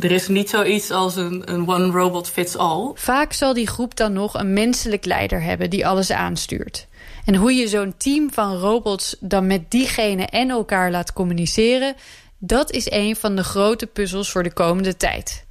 Er 0.00 0.10
is 0.10 0.28
niet 0.28 0.50
zoiets 0.50 0.90
als 0.90 1.16
een, 1.16 1.52
een 1.52 1.68
one 1.68 1.90
robot 1.90 2.28
fits 2.28 2.56
all. 2.56 2.90
Vaak 2.94 3.32
zal 3.32 3.54
die 3.54 3.66
groep 3.66 3.96
dan 3.96 4.12
nog 4.12 4.34
een 4.34 4.52
menselijk 4.52 5.04
leider 5.04 5.42
hebben 5.42 5.70
die 5.70 5.86
alles 5.86 6.12
aanstuurt. 6.12 6.86
En 7.24 7.34
hoe 7.34 7.54
je 7.54 7.68
zo'n 7.68 7.94
team 7.96 8.32
van 8.32 8.56
robots 8.56 9.16
dan 9.20 9.46
met 9.46 9.70
diegene 9.70 10.26
en 10.26 10.50
elkaar 10.50 10.90
laat 10.90 11.12
communiceren, 11.12 11.94
dat 12.38 12.70
is 12.70 12.90
een 12.90 13.16
van 13.16 13.36
de 13.36 13.44
grote 13.44 13.86
puzzels 13.86 14.30
voor 14.30 14.42
de 14.42 14.52
komende 14.52 14.96
tijd. 14.96 15.48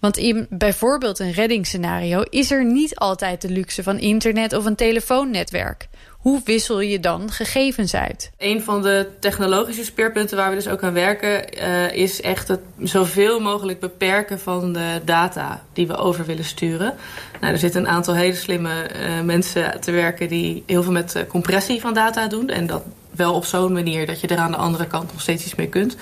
Want 0.00 0.16
in 0.16 0.46
bijvoorbeeld 0.50 1.18
een 1.18 1.32
reddingsscenario 1.32 2.22
is 2.22 2.50
er 2.50 2.64
niet 2.64 2.96
altijd 2.96 3.42
de 3.42 3.50
luxe 3.50 3.82
van 3.82 3.98
internet 3.98 4.52
of 4.52 4.64
een 4.64 4.74
telefoonnetwerk. 4.74 5.88
Hoe 6.18 6.40
wissel 6.44 6.80
je 6.80 7.00
dan 7.00 7.30
gegevens 7.30 7.94
uit? 7.94 8.30
Een 8.38 8.62
van 8.62 8.82
de 8.82 9.08
technologische 9.20 9.84
speerpunten 9.84 10.36
waar 10.36 10.48
we 10.50 10.54
dus 10.54 10.68
ook 10.68 10.82
aan 10.82 10.92
werken, 10.92 11.58
uh, 11.58 11.92
is 11.92 12.20
echt 12.20 12.48
het 12.48 12.60
zoveel 12.78 13.40
mogelijk 13.40 13.80
beperken 13.80 14.40
van 14.40 14.72
de 14.72 15.00
data 15.04 15.62
die 15.72 15.86
we 15.86 15.96
over 15.96 16.24
willen 16.24 16.44
sturen. 16.44 16.94
Nou, 17.40 17.52
er 17.52 17.58
zitten 17.58 17.80
een 17.80 17.88
aantal 17.88 18.14
hele 18.14 18.34
slimme 18.34 18.90
uh, 18.96 19.20
mensen 19.20 19.80
te 19.80 19.90
werken 19.90 20.28
die 20.28 20.62
heel 20.66 20.82
veel 20.82 20.92
met 20.92 21.14
uh, 21.16 21.22
compressie 21.28 21.80
van 21.80 21.94
data 21.94 22.28
doen. 22.28 22.48
En 22.48 22.66
dat 22.66 22.82
wel 23.10 23.34
op 23.34 23.44
zo'n 23.44 23.72
manier 23.72 24.06
dat 24.06 24.20
je 24.20 24.26
er 24.26 24.38
aan 24.38 24.50
de 24.50 24.56
andere 24.56 24.86
kant 24.86 25.12
nog 25.12 25.20
steeds 25.20 25.44
iets 25.44 25.54
mee 25.54 25.68
kunt. 25.68 25.96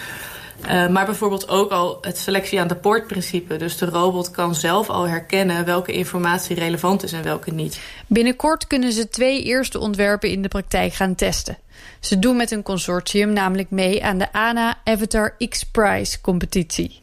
Uh, 0.66 0.88
maar 0.88 1.06
bijvoorbeeld 1.06 1.48
ook 1.48 1.70
al 1.70 1.98
het 2.00 2.18
selectie 2.18 2.60
aan 2.60 2.68
de 2.68 2.76
poortprincipe. 2.76 3.56
Dus 3.56 3.78
de 3.78 3.86
robot 3.86 4.30
kan 4.30 4.54
zelf 4.54 4.88
al 4.88 5.08
herkennen 5.08 5.64
welke 5.64 5.92
informatie 5.92 6.56
relevant 6.56 7.02
is 7.02 7.12
en 7.12 7.22
welke 7.22 7.50
niet. 7.50 7.80
Binnenkort 8.06 8.66
kunnen 8.66 8.92
ze 8.92 9.08
twee 9.08 9.42
eerste 9.42 9.78
ontwerpen 9.78 10.30
in 10.30 10.42
de 10.42 10.48
praktijk 10.48 10.92
gaan 10.92 11.14
testen. 11.14 11.58
Ze 12.00 12.18
doen 12.18 12.36
met 12.36 12.50
een 12.50 12.62
consortium 12.62 13.32
namelijk 13.32 13.70
mee 13.70 14.04
aan 14.04 14.18
de 14.18 14.32
ANA 14.32 14.78
Avatar 14.84 15.36
X 15.48 15.64
Prize 15.64 16.20
competitie. 16.20 17.02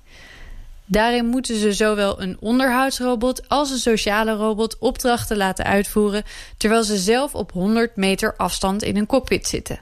Daarin 0.85 1.25
moeten 1.25 1.55
ze 1.55 1.73
zowel 1.73 2.21
een 2.21 2.37
onderhoudsrobot 2.39 3.49
als 3.49 3.71
een 3.71 3.77
sociale 3.77 4.33
robot 4.33 4.77
opdrachten 4.79 5.37
laten 5.37 5.65
uitvoeren, 5.65 6.23
terwijl 6.57 6.83
ze 6.83 6.97
zelf 6.97 7.35
op 7.35 7.51
100 7.51 7.95
meter 7.95 8.35
afstand 8.35 8.83
in 8.83 8.97
een 8.97 9.05
cockpit 9.05 9.47
zitten. 9.47 9.79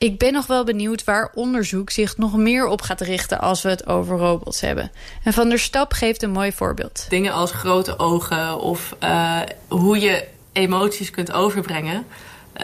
Ik 0.00 0.18
ben 0.18 0.32
nog 0.32 0.46
wel 0.46 0.64
benieuwd 0.64 1.04
waar 1.04 1.30
onderzoek 1.34 1.90
zich 1.90 2.16
nog 2.16 2.36
meer 2.36 2.66
op 2.66 2.82
gaat 2.82 3.00
richten 3.00 3.40
als 3.40 3.62
we 3.62 3.68
het 3.68 3.86
over 3.86 4.16
robots 4.18 4.60
hebben. 4.60 4.90
En 5.24 5.32
Van 5.32 5.48
der 5.48 5.58
Stap 5.58 5.92
geeft 5.92 6.22
een 6.22 6.30
mooi 6.30 6.52
voorbeeld. 6.52 7.06
Dingen 7.08 7.32
als 7.32 7.52
grote 7.52 7.98
ogen 7.98 8.60
of 8.60 8.96
uh, 9.02 9.38
hoe 9.68 9.98
je 9.98 10.24
emoties 10.52 11.10
kunt 11.10 11.32
overbrengen. 11.32 12.06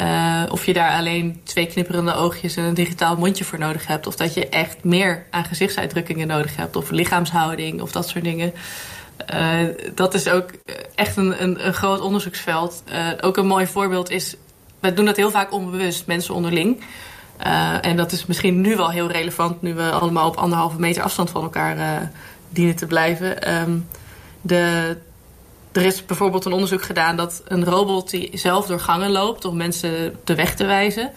Uh, 0.01 0.43
of 0.51 0.67
je 0.67 0.73
daar 0.73 0.99
alleen 0.99 1.41
twee 1.45 1.67
knipperende 1.67 2.15
oogjes 2.15 2.57
en 2.57 2.65
een 2.65 2.75
digitaal 2.75 3.17
mondje 3.17 3.45
voor 3.45 3.59
nodig 3.59 3.87
hebt. 3.87 4.07
Of 4.07 4.17
dat 4.17 4.35
je 4.35 4.49
echt 4.49 4.85
meer 4.85 5.27
aan 5.31 5.45
gezichtsuitdrukkingen 5.45 6.27
nodig 6.27 6.57
hebt. 6.57 6.77
Of 6.77 6.91
lichaamshouding 6.91 7.83
of 7.83 7.93
dat 7.93 8.09
soort 8.09 8.25
dingen. 8.25 8.53
Uh, 9.35 9.59
dat 9.95 10.15
is 10.15 10.29
ook 10.29 10.51
echt 10.95 11.17
een, 11.17 11.43
een, 11.43 11.67
een 11.67 11.75
groot 11.75 12.01
onderzoeksveld. 12.01 12.83
Ook 13.21 13.37
een 13.37 13.47
mooi 13.47 13.67
voorbeeld 13.67 14.11
is, 14.11 14.37
we 14.81 14.93
doen 14.93 15.05
dat 15.05 15.17
heel 15.17 15.31
vaak 15.31 15.53
onbewust, 15.53 16.07
mensen 16.07 16.35
onderling. 16.35 16.83
En 17.81 17.97
dat 17.97 18.13
is 18.13 18.27
misschien 18.27 18.61
nu 18.61 18.77
wel 18.77 18.91
heel 18.91 19.11
relevant, 19.11 19.63
nu 19.63 19.75
we 19.75 19.91
allemaal 19.91 20.29
op 20.29 20.37
anderhalve 20.37 20.81
meter 20.81 21.03
afstand 21.03 21.31
van 21.31 21.43
elkaar 21.43 22.11
dienen 22.49 22.77
te 22.77 22.87
blijven. 22.87 23.55
Um, 23.61 23.89
de 24.41 24.97
er 25.77 25.85
is 25.85 26.07
bijvoorbeeld 26.07 26.45
een 26.45 26.53
onderzoek 26.53 26.83
gedaan 26.83 27.17
dat 27.17 27.43
een 27.45 27.65
robot 27.65 28.11
die 28.11 28.31
zelf 28.39 28.67
door 28.67 28.81
gangen 28.81 29.11
loopt 29.11 29.45
om 29.45 29.57
mensen 29.57 30.17
de 30.25 30.35
weg 30.35 30.55
te 30.55 30.65
wijzen, 30.65 31.13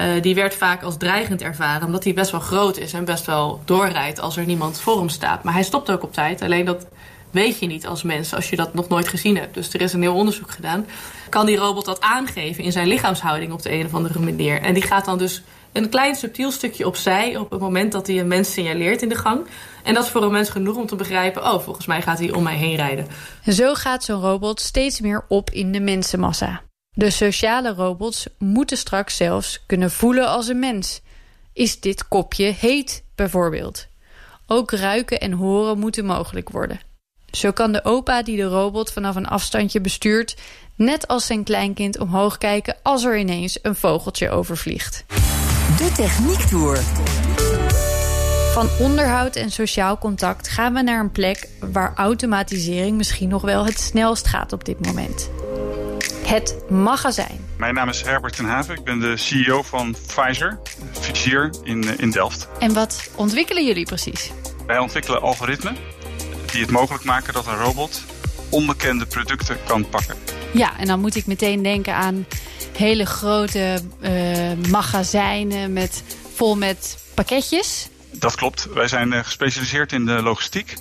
uh, 0.00 0.22
die 0.22 0.34
werd 0.34 0.54
vaak 0.54 0.82
als 0.82 0.96
dreigend 0.96 1.42
ervaren, 1.42 1.86
omdat 1.86 2.04
hij 2.04 2.14
best 2.14 2.30
wel 2.30 2.40
groot 2.40 2.76
is 2.76 2.92
en 2.92 3.04
best 3.04 3.26
wel 3.26 3.60
doorrijdt 3.64 4.20
als 4.20 4.36
er 4.36 4.46
niemand 4.46 4.80
voor 4.80 4.98
hem 4.98 5.08
staat. 5.08 5.42
Maar 5.42 5.54
hij 5.54 5.62
stopt 5.62 5.90
ook 5.90 6.02
op 6.02 6.12
tijd, 6.12 6.42
alleen 6.42 6.64
dat 6.64 6.86
weet 7.34 7.58
je 7.58 7.66
niet 7.66 7.86
als 7.86 8.02
mens 8.02 8.34
als 8.34 8.50
je 8.50 8.56
dat 8.56 8.74
nog 8.74 8.88
nooit 8.88 9.08
gezien 9.08 9.36
hebt. 9.36 9.54
Dus 9.54 9.72
er 9.72 9.80
is 9.80 9.92
een 9.92 10.02
heel 10.02 10.14
onderzoek 10.14 10.50
gedaan. 10.50 10.86
Kan 11.28 11.46
die 11.46 11.56
robot 11.56 11.84
dat 11.84 12.00
aangeven 12.00 12.64
in 12.64 12.72
zijn 12.72 12.88
lichaamshouding 12.88 13.52
op 13.52 13.62
de 13.62 13.72
een 13.72 13.86
of 13.86 13.94
andere 13.94 14.18
manier? 14.18 14.60
En 14.60 14.74
die 14.74 14.82
gaat 14.82 15.04
dan 15.04 15.18
dus 15.18 15.42
een 15.72 15.88
klein 15.88 16.14
subtiel 16.14 16.50
stukje 16.50 16.86
opzij 16.86 17.36
op 17.36 17.50
het 17.50 17.60
moment 17.60 17.92
dat 17.92 18.06
hij 18.06 18.18
een 18.18 18.28
mens 18.28 18.52
signaleert 18.52 19.02
in 19.02 19.08
de 19.08 19.14
gang. 19.14 19.46
En 19.82 19.94
dat 19.94 20.04
is 20.04 20.10
voor 20.10 20.22
een 20.22 20.32
mens 20.32 20.48
genoeg 20.48 20.76
om 20.76 20.86
te 20.86 20.96
begrijpen, 20.96 21.42
oh, 21.42 21.60
volgens 21.60 21.86
mij 21.86 22.02
gaat 22.02 22.18
hij 22.18 22.32
om 22.32 22.42
mij 22.42 22.56
heen 22.56 22.76
rijden. 22.76 23.06
Zo 23.46 23.74
gaat 23.74 24.04
zo'n 24.04 24.20
robot 24.20 24.60
steeds 24.60 25.00
meer 25.00 25.24
op 25.28 25.50
in 25.50 25.72
de 25.72 25.80
mensenmassa. 25.80 26.62
De 26.90 27.10
sociale 27.10 27.72
robots 27.72 28.26
moeten 28.38 28.76
straks 28.76 29.16
zelfs 29.16 29.62
kunnen 29.66 29.90
voelen 29.90 30.28
als 30.28 30.48
een 30.48 30.58
mens. 30.58 31.00
Is 31.52 31.80
dit 31.80 32.08
kopje 32.08 32.44
heet, 32.44 33.04
bijvoorbeeld? 33.14 33.86
Ook 34.46 34.70
ruiken 34.70 35.20
en 35.20 35.32
horen 35.32 35.78
moeten 35.78 36.04
mogelijk 36.04 36.50
worden. 36.50 36.80
Zo 37.34 37.52
kan 37.52 37.72
de 37.72 37.84
opa 37.84 38.22
die 38.22 38.36
de 38.36 38.42
robot 38.42 38.92
vanaf 38.92 39.16
een 39.16 39.26
afstandje 39.26 39.80
bestuurt... 39.80 40.36
net 40.76 41.08
als 41.08 41.26
zijn 41.26 41.44
kleinkind 41.44 41.98
omhoog 41.98 42.38
kijken 42.38 42.76
als 42.82 43.04
er 43.04 43.18
ineens 43.18 43.58
een 43.62 43.74
vogeltje 43.74 44.30
overvliegt. 44.30 45.04
De 45.76 45.92
Techniek 45.96 46.40
Tour. 46.40 46.76
Van 48.52 48.68
onderhoud 48.80 49.36
en 49.36 49.50
sociaal 49.50 49.98
contact 49.98 50.48
gaan 50.48 50.74
we 50.74 50.82
naar 50.82 51.00
een 51.00 51.12
plek 51.12 51.48
waar 51.60 51.92
automatisering 51.94 52.96
misschien 52.96 53.28
nog 53.28 53.42
wel 53.42 53.64
het 53.64 53.80
snelst 53.80 54.26
gaat 54.26 54.52
op 54.52 54.64
dit 54.64 54.86
moment. 54.86 55.30
Het 56.26 56.56
magazijn. 56.68 57.44
Mijn 57.56 57.74
naam 57.74 57.88
is 57.88 58.02
Herbert 58.02 58.36
ten 58.36 58.44
Haven. 58.44 58.74
Ik 58.74 58.84
ben 58.84 59.00
de 59.00 59.16
CEO 59.16 59.62
van 59.62 59.96
Pfizer, 60.06 60.58
Pfizer 60.92 61.50
in, 61.62 61.84
eh, 61.84 61.98
in 61.98 62.10
Delft. 62.10 62.48
En 62.58 62.74
wat 62.74 63.10
ontwikkelen 63.14 63.66
jullie 63.66 63.84
precies? 63.84 64.30
Wij 64.66 64.78
ontwikkelen 64.78 65.20
algoritmen 65.20 65.76
die 66.54 66.62
het 66.62 66.72
mogelijk 66.72 67.04
maken 67.04 67.32
dat 67.32 67.46
een 67.46 67.56
robot 67.56 68.02
onbekende 68.48 69.06
producten 69.06 69.58
kan 69.66 69.88
pakken. 69.88 70.16
Ja, 70.52 70.78
en 70.78 70.86
dan 70.86 71.00
moet 71.00 71.16
ik 71.16 71.26
meteen 71.26 71.62
denken 71.62 71.94
aan 71.94 72.26
hele 72.76 73.06
grote 73.06 73.80
uh, 74.00 74.10
magazijnen 74.70 75.72
met, 75.72 76.02
vol 76.34 76.56
met 76.56 76.98
pakketjes. 77.14 77.88
Dat 78.10 78.34
klopt. 78.34 78.68
Wij 78.74 78.88
zijn 78.88 79.12
uh, 79.12 79.18
gespecialiseerd 79.18 79.92
in 79.92 80.06
de 80.06 80.22
logistiek. 80.22 80.74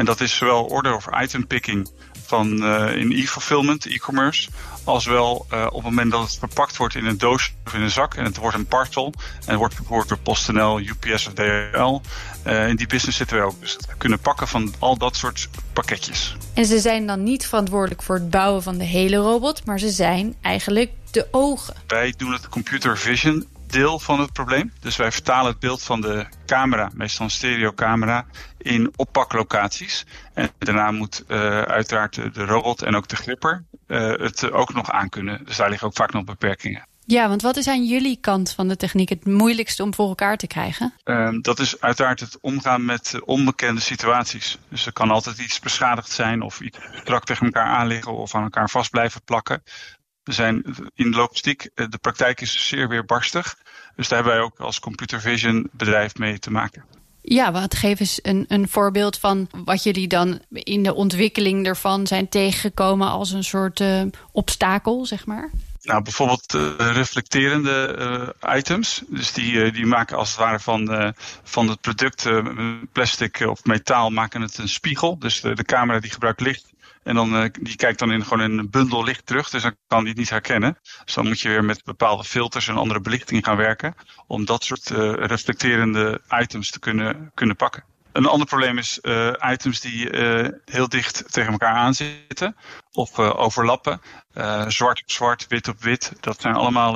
En 0.00 0.06
dat 0.06 0.20
is 0.20 0.36
zowel 0.36 0.64
order 0.64 0.94
of 0.94 1.06
item 1.20 1.46
picking 1.46 1.90
van 2.26 2.64
uh, 2.64 2.96
in 2.96 3.12
e-fulfillment, 3.12 3.86
e-commerce, 3.86 4.48
als 4.84 5.06
wel 5.06 5.46
uh, 5.52 5.66
op 5.66 5.74
het 5.74 5.82
moment 5.82 6.10
dat 6.10 6.22
het 6.22 6.36
verpakt 6.38 6.76
wordt 6.76 6.94
in 6.94 7.04
een 7.04 7.18
doos 7.18 7.52
of 7.66 7.74
in 7.74 7.80
een 7.80 7.90
zak 7.90 8.14
en 8.14 8.24
het 8.24 8.36
wordt 8.36 8.56
een 8.56 8.66
parcel 8.66 9.12
en 9.46 9.58
wordt 9.58 9.74
vervoerd 9.74 10.08
door 10.08 10.18
PostNL, 10.18 10.80
UPS 10.80 11.26
of 11.26 11.32
DHL. 11.32 12.00
Uh, 12.46 12.68
in 12.68 12.76
die 12.76 12.86
business 12.86 13.16
zitten 13.16 13.36
wij 13.36 13.46
ook. 13.46 13.60
Dus 13.60 13.76
we 13.76 13.94
kunnen 13.98 14.18
pakken 14.18 14.48
van 14.48 14.74
al 14.78 14.96
dat 14.96 15.16
soort 15.16 15.48
pakketjes. 15.72 16.36
En 16.54 16.64
ze 16.64 16.78
zijn 16.78 17.06
dan 17.06 17.22
niet 17.22 17.46
verantwoordelijk 17.46 18.02
voor 18.02 18.14
het 18.14 18.30
bouwen 18.30 18.62
van 18.62 18.78
de 18.78 18.84
hele 18.84 19.16
robot, 19.16 19.66
maar 19.66 19.78
ze 19.78 19.90
zijn 19.90 20.34
eigenlijk 20.40 20.90
de 21.10 21.28
ogen. 21.30 21.74
Wij 21.86 22.14
doen 22.16 22.32
het 22.32 22.48
computer 22.48 22.98
vision 22.98 23.46
deel 23.70 23.98
van 23.98 24.20
het 24.20 24.32
probleem. 24.32 24.72
Dus 24.80 24.96
wij 24.96 25.12
vertalen 25.12 25.50
het 25.50 25.60
beeld 25.60 25.82
van 25.82 26.00
de 26.00 26.26
camera, 26.46 26.90
meestal 26.94 27.24
een 27.24 27.30
stereocamera, 27.30 28.26
in 28.62 28.92
oppaklocaties. 28.96 30.06
En 30.34 30.50
daarna 30.58 30.90
moet 30.90 31.24
uh, 31.28 31.62
uiteraard 31.62 32.34
de 32.34 32.44
robot 32.44 32.82
en 32.82 32.96
ook 32.96 33.08
de 33.08 33.16
gripper 33.16 33.64
uh, 33.86 33.98
het 34.12 34.50
ook 34.50 34.74
nog 34.74 34.90
aankunnen. 34.90 35.44
Dus 35.44 35.56
daar 35.56 35.70
liggen 35.70 35.86
ook 35.86 35.96
vaak 35.96 36.12
nog 36.12 36.24
beperkingen. 36.24 36.88
Ja, 37.04 37.28
want 37.28 37.42
wat 37.42 37.56
is 37.56 37.68
aan 37.68 37.86
jullie 37.86 38.18
kant 38.20 38.52
van 38.52 38.68
de 38.68 38.76
techniek 38.76 39.08
het 39.08 39.26
moeilijkste 39.26 39.82
om 39.82 39.94
voor 39.94 40.08
elkaar 40.08 40.36
te 40.36 40.46
krijgen? 40.46 40.94
Um, 41.04 41.42
dat 41.42 41.58
is 41.58 41.80
uiteraard 41.80 42.20
het 42.20 42.38
omgaan 42.40 42.84
met 42.84 43.20
onbekende 43.24 43.80
situaties. 43.80 44.58
Dus 44.68 44.86
er 44.86 44.92
kan 44.92 45.10
altijd 45.10 45.38
iets 45.38 45.60
beschadigd 45.60 46.10
zijn 46.10 46.42
of 46.42 46.60
iets 46.60 46.78
strak 46.92 47.24
tegen 47.24 47.46
elkaar 47.46 47.66
aanliggen 47.66 48.12
of 48.12 48.34
aan 48.34 48.42
elkaar 48.42 48.70
vast 48.70 48.90
blijven 48.90 49.22
plakken. 49.24 49.62
We 50.22 50.32
zijn 50.32 50.62
in 50.94 51.10
de 51.10 51.16
logistiek, 51.16 51.70
de 51.74 51.98
praktijk 52.00 52.40
is 52.40 52.68
zeer 52.68 52.88
weerbarstig. 52.88 53.56
Dus 53.96 54.08
daar 54.08 54.18
hebben 54.18 54.36
wij 54.36 54.44
ook 54.44 54.60
als 54.60 54.80
computer 54.80 55.20
vision 55.20 55.68
bedrijf 55.72 56.14
mee 56.14 56.38
te 56.38 56.50
maken. 56.50 56.84
Ja, 57.22 57.52
wat 57.52 57.74
geef 57.74 58.00
eens 58.00 58.18
een, 58.22 58.44
een 58.48 58.68
voorbeeld 58.68 59.18
van 59.18 59.48
wat 59.64 59.82
jullie 59.82 60.08
dan 60.08 60.40
in 60.50 60.82
de 60.82 60.94
ontwikkeling 60.94 61.66
ervan 61.66 62.06
zijn 62.06 62.28
tegengekomen 62.28 63.08
als 63.08 63.30
een 63.30 63.44
soort 63.44 63.80
uh, 63.80 64.02
obstakel, 64.32 65.06
zeg 65.06 65.26
maar? 65.26 65.50
Nou, 65.82 66.02
bijvoorbeeld 66.02 66.54
uh, 66.54 66.72
reflecterende 66.76 67.96
uh, 68.42 68.56
items. 68.56 69.02
Dus 69.08 69.32
die, 69.32 69.72
die 69.72 69.86
maken 69.86 70.16
als 70.16 70.28
het 70.28 70.38
ware 70.38 70.60
van, 70.60 71.14
van 71.42 71.68
het 71.68 71.80
product 71.80 72.28
plastic 72.92 73.40
of 73.40 73.64
metaal 73.64 74.10
maken 74.10 74.40
het 74.40 74.58
een 74.58 74.68
spiegel. 74.68 75.18
Dus 75.18 75.40
de 75.40 75.64
camera 75.64 76.00
die 76.00 76.10
gebruikt 76.10 76.40
licht 76.40 76.70
en 77.02 77.14
dan, 77.14 77.42
uh, 77.42 77.48
die 77.60 77.76
kijkt 77.76 77.98
dan 77.98 78.12
in 78.12 78.24
gewoon 78.24 78.50
een 78.50 78.70
bundel 78.70 79.04
licht 79.04 79.26
terug, 79.26 79.50
dus 79.50 79.62
dan 79.62 79.76
kan 79.86 79.98
hij 79.98 80.08
het 80.08 80.18
niet 80.18 80.30
herkennen. 80.30 80.78
Dus 81.04 81.14
dan 81.14 81.26
moet 81.26 81.40
je 81.40 81.48
weer 81.48 81.64
met 81.64 81.84
bepaalde 81.84 82.24
filters 82.24 82.68
en 82.68 82.76
andere 82.76 83.00
belichting 83.00 83.44
gaan 83.44 83.56
werken 83.56 83.94
om 84.26 84.44
dat 84.44 84.64
soort 84.64 84.90
uh, 84.90 85.12
reflecterende 85.12 86.20
items 86.30 86.70
te 86.70 86.78
kunnen, 86.78 87.30
kunnen 87.34 87.56
pakken. 87.56 87.84
Een 88.20 88.26
ander 88.26 88.46
probleem 88.46 88.78
is 88.78 88.98
uh, 89.02 89.32
items 89.40 89.80
die 89.80 90.12
uh, 90.12 90.48
heel 90.64 90.88
dicht 90.88 91.32
tegen 91.32 91.52
elkaar 91.52 91.74
aanzitten 91.74 92.56
of 92.92 93.18
uh, 93.18 93.40
overlappen. 93.40 94.00
zwart 94.66 95.02
op 95.02 95.10
zwart, 95.10 95.46
wit 95.48 95.68
op 95.68 95.80
wit. 95.82 96.12
Dat 96.20 96.40
zijn 96.40 96.54
allemaal 96.54 96.92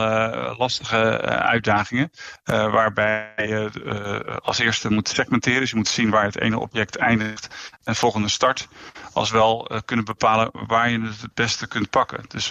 lastige 0.56 1.20
uitdagingen. 1.26 2.10
waarbij 2.44 3.32
je 3.36 4.40
als 4.42 4.58
eerste 4.58 4.90
moet 4.90 5.08
segmenteren. 5.08 5.60
Dus 5.60 5.70
je 5.70 5.76
moet 5.76 5.88
zien 5.88 6.10
waar 6.10 6.24
het 6.24 6.40
ene 6.40 6.58
object 6.58 6.96
eindigt 6.96 7.46
en 7.70 7.78
het 7.84 7.98
volgende 7.98 8.28
start. 8.28 8.68
Als 9.12 9.30
wel 9.30 9.70
kunnen 9.84 10.04
bepalen 10.04 10.50
waar 10.52 10.90
je 10.90 11.00
het 11.00 11.20
het 11.20 11.34
beste 11.34 11.68
kunt 11.68 11.90
pakken. 11.90 12.24
Dus 12.28 12.50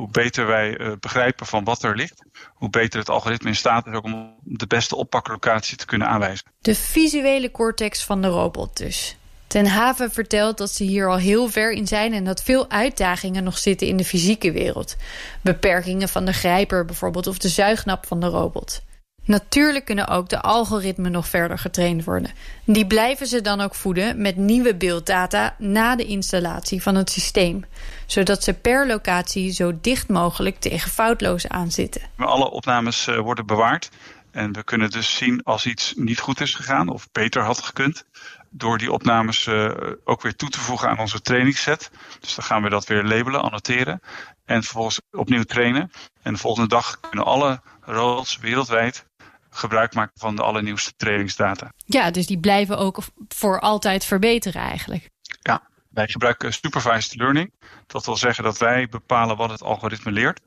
hoe 0.00 0.08
beter 0.10 0.46
wij 0.46 0.78
uh, 0.78 0.92
begrijpen 1.00 1.46
van 1.46 1.64
wat 1.64 1.82
er 1.82 1.96
ligt, 1.96 2.22
hoe 2.54 2.70
beter 2.70 2.98
het 2.98 3.08
algoritme 3.08 3.48
in 3.48 3.56
staat 3.56 3.86
is 3.86 3.92
ook 3.92 4.04
om 4.04 4.34
de 4.42 4.66
beste 4.66 4.96
oppaklocatie 4.96 5.76
te 5.76 5.86
kunnen 5.86 6.08
aanwijzen. 6.08 6.46
De 6.60 6.74
visuele 6.74 7.50
cortex 7.50 8.04
van 8.04 8.22
de 8.22 8.28
robot 8.28 8.76
dus. 8.76 9.16
Ten 9.46 9.66
Haven 9.66 10.10
vertelt 10.10 10.58
dat 10.58 10.70
ze 10.70 10.84
hier 10.84 11.08
al 11.08 11.16
heel 11.16 11.48
ver 11.48 11.72
in 11.72 11.86
zijn 11.86 12.12
en 12.12 12.24
dat 12.24 12.42
veel 12.42 12.70
uitdagingen 12.70 13.44
nog 13.44 13.58
zitten 13.58 13.86
in 13.86 13.96
de 13.96 14.04
fysieke 14.04 14.52
wereld. 14.52 14.96
Beperkingen 15.40 16.08
van 16.08 16.24
de 16.24 16.32
grijper 16.32 16.84
bijvoorbeeld 16.84 17.26
of 17.26 17.38
de 17.38 17.48
zuignap 17.48 18.06
van 18.06 18.20
de 18.20 18.26
robot. 18.26 18.82
Natuurlijk 19.24 19.84
kunnen 19.84 20.08
ook 20.08 20.28
de 20.28 20.40
algoritmen 20.40 21.12
nog 21.12 21.28
verder 21.28 21.58
getraind 21.58 22.04
worden. 22.04 22.30
Die 22.64 22.86
blijven 22.86 23.26
ze 23.26 23.40
dan 23.40 23.60
ook 23.60 23.74
voeden 23.74 24.22
met 24.22 24.36
nieuwe 24.36 24.74
beelddata 24.74 25.54
na 25.58 25.96
de 25.96 26.04
installatie 26.04 26.82
van 26.82 26.94
het 26.94 27.10
systeem. 27.10 27.64
Zodat 28.06 28.42
ze 28.42 28.54
per 28.54 28.86
locatie 28.86 29.52
zo 29.52 29.72
dicht 29.80 30.08
mogelijk 30.08 30.60
tegen 30.60 30.90
foutloos 30.90 31.48
aanzitten. 31.48 32.02
Alle 32.16 32.50
opnames 32.50 33.06
uh, 33.06 33.18
worden 33.18 33.46
bewaard. 33.46 33.90
En 34.30 34.52
we 34.52 34.62
kunnen 34.62 34.90
dus 34.90 35.16
zien 35.16 35.42
als 35.42 35.66
iets 35.66 35.92
niet 35.96 36.20
goed 36.20 36.40
is 36.40 36.54
gegaan 36.54 36.88
of 36.88 37.08
beter 37.12 37.42
had 37.42 37.62
gekund. 37.62 38.04
Door 38.50 38.78
die 38.78 38.92
opnames 38.92 39.46
uh, 39.46 39.70
ook 40.04 40.22
weer 40.22 40.36
toe 40.36 40.48
te 40.48 40.60
voegen 40.60 40.88
aan 40.88 40.98
onze 40.98 41.20
trainingsset. 41.20 41.90
Dus 42.20 42.34
dan 42.34 42.44
gaan 42.44 42.62
we 42.62 42.68
dat 42.68 42.86
weer 42.86 43.04
labelen, 43.04 43.42
annoteren. 43.42 44.00
En 44.44 44.62
vervolgens 44.62 45.00
opnieuw 45.10 45.42
trainen. 45.42 45.90
En 46.22 46.32
de 46.32 46.38
volgende 46.38 46.68
dag 46.68 47.00
kunnen 47.00 47.24
alle 47.24 47.60
robots 47.80 48.38
wereldwijd 48.38 49.08
gebruik 49.50 49.94
maken 49.94 50.20
van 50.20 50.36
de 50.36 50.42
allernieuwste 50.42 50.92
trainingsdata. 50.96 51.72
Ja, 51.84 52.10
dus 52.10 52.26
die 52.26 52.38
blijven 52.38 52.78
ook 52.78 53.02
voor 53.28 53.60
altijd 53.60 54.04
verbeteren 54.04 54.62
eigenlijk. 54.62 55.10
Ja, 55.42 55.62
wij 55.90 56.08
gebruiken 56.08 56.52
supervised 56.52 57.14
learning. 57.14 57.52
Dat 57.86 58.06
wil 58.06 58.16
zeggen 58.16 58.44
dat 58.44 58.58
wij 58.58 58.88
bepalen 58.88 59.36
wat 59.36 59.50
het 59.50 59.62
algoritme 59.62 60.12
leert. 60.12 60.40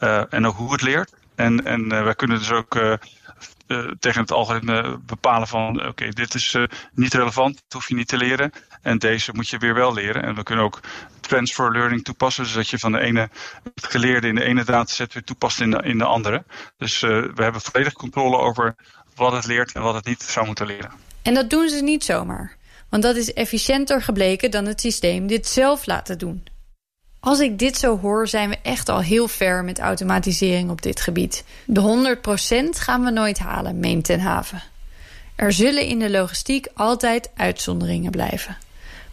Uh, 0.00 0.32
en 0.32 0.46
ook 0.46 0.56
hoe 0.56 0.72
het 0.72 0.82
leert. 0.82 1.12
En, 1.34 1.64
en 1.64 1.92
uh, 1.92 2.02
wij 2.02 2.14
kunnen 2.14 2.38
dus 2.38 2.50
ook 2.50 2.98
uh, 3.66 3.90
tegen 3.98 4.20
het 4.20 4.32
algoritme 4.32 4.98
bepalen 4.98 5.48
van 5.48 5.86
oké, 5.86 6.08
dit 6.08 6.34
is 6.34 6.56
niet 6.92 7.14
relevant, 7.14 7.54
dat 7.54 7.72
hoef 7.72 7.88
je 7.88 7.94
niet 7.94 8.08
te 8.08 8.16
leren. 8.16 8.52
En 8.82 8.98
deze 8.98 9.32
moet 9.34 9.48
je 9.48 9.58
weer 9.58 9.74
wel 9.74 9.94
leren. 9.94 10.22
En 10.22 10.34
we 10.34 10.42
kunnen 10.42 10.64
ook 10.64 10.80
transfer 11.20 11.72
learning 11.72 12.04
toepassen, 12.04 12.46
zodat 12.46 12.68
je 12.68 12.78
van 12.78 12.92
de 12.92 13.00
ene 13.00 13.28
het 13.74 13.86
geleerde 13.86 14.28
in 14.28 14.34
de 14.34 14.44
ene 14.44 14.64
dataset 14.64 15.14
weer 15.14 15.24
toepast 15.24 15.60
in 15.60 15.70
de, 15.70 15.82
in 15.82 15.98
de 15.98 16.04
andere. 16.04 16.44
Dus 16.76 17.00
we 17.00 17.32
hebben 17.36 17.60
volledig 17.60 17.92
controle 17.92 18.36
over 18.36 18.76
wat 19.14 19.32
het 19.32 19.46
leert 19.46 19.72
en 19.72 19.82
wat 19.82 19.94
het 19.94 20.06
niet 20.06 20.22
zou 20.22 20.46
moeten 20.46 20.66
leren. 20.66 20.90
En 21.22 21.34
dat 21.34 21.50
doen 21.50 21.68
ze 21.68 21.82
niet 21.82 22.04
zomaar. 22.04 22.56
Want 22.90 23.02
dat 23.02 23.16
is 23.16 23.32
efficiënter 23.32 24.02
gebleken 24.02 24.50
dan 24.50 24.64
het 24.64 24.80
systeem 24.80 25.26
dit 25.26 25.46
zelf 25.46 25.86
laten 25.86 26.18
doen. 26.18 26.44
Als 27.26 27.40
ik 27.40 27.58
dit 27.58 27.76
zo 27.76 27.98
hoor, 27.98 28.28
zijn 28.28 28.48
we 28.48 28.58
echt 28.62 28.88
al 28.88 29.00
heel 29.00 29.28
ver 29.28 29.64
met 29.64 29.78
automatisering 29.78 30.70
op 30.70 30.82
dit 30.82 31.00
gebied. 31.00 31.44
De 31.64 32.16
100% 32.74 32.78
gaan 32.78 33.04
we 33.04 33.10
nooit 33.10 33.38
halen, 33.38 33.80
meent 33.80 34.04
Ten 34.04 34.20
Haven. 34.20 34.62
Er 35.36 35.52
zullen 35.52 35.86
in 35.86 35.98
de 35.98 36.10
logistiek 36.10 36.66
altijd 36.74 37.30
uitzonderingen 37.36 38.10
blijven. 38.10 38.56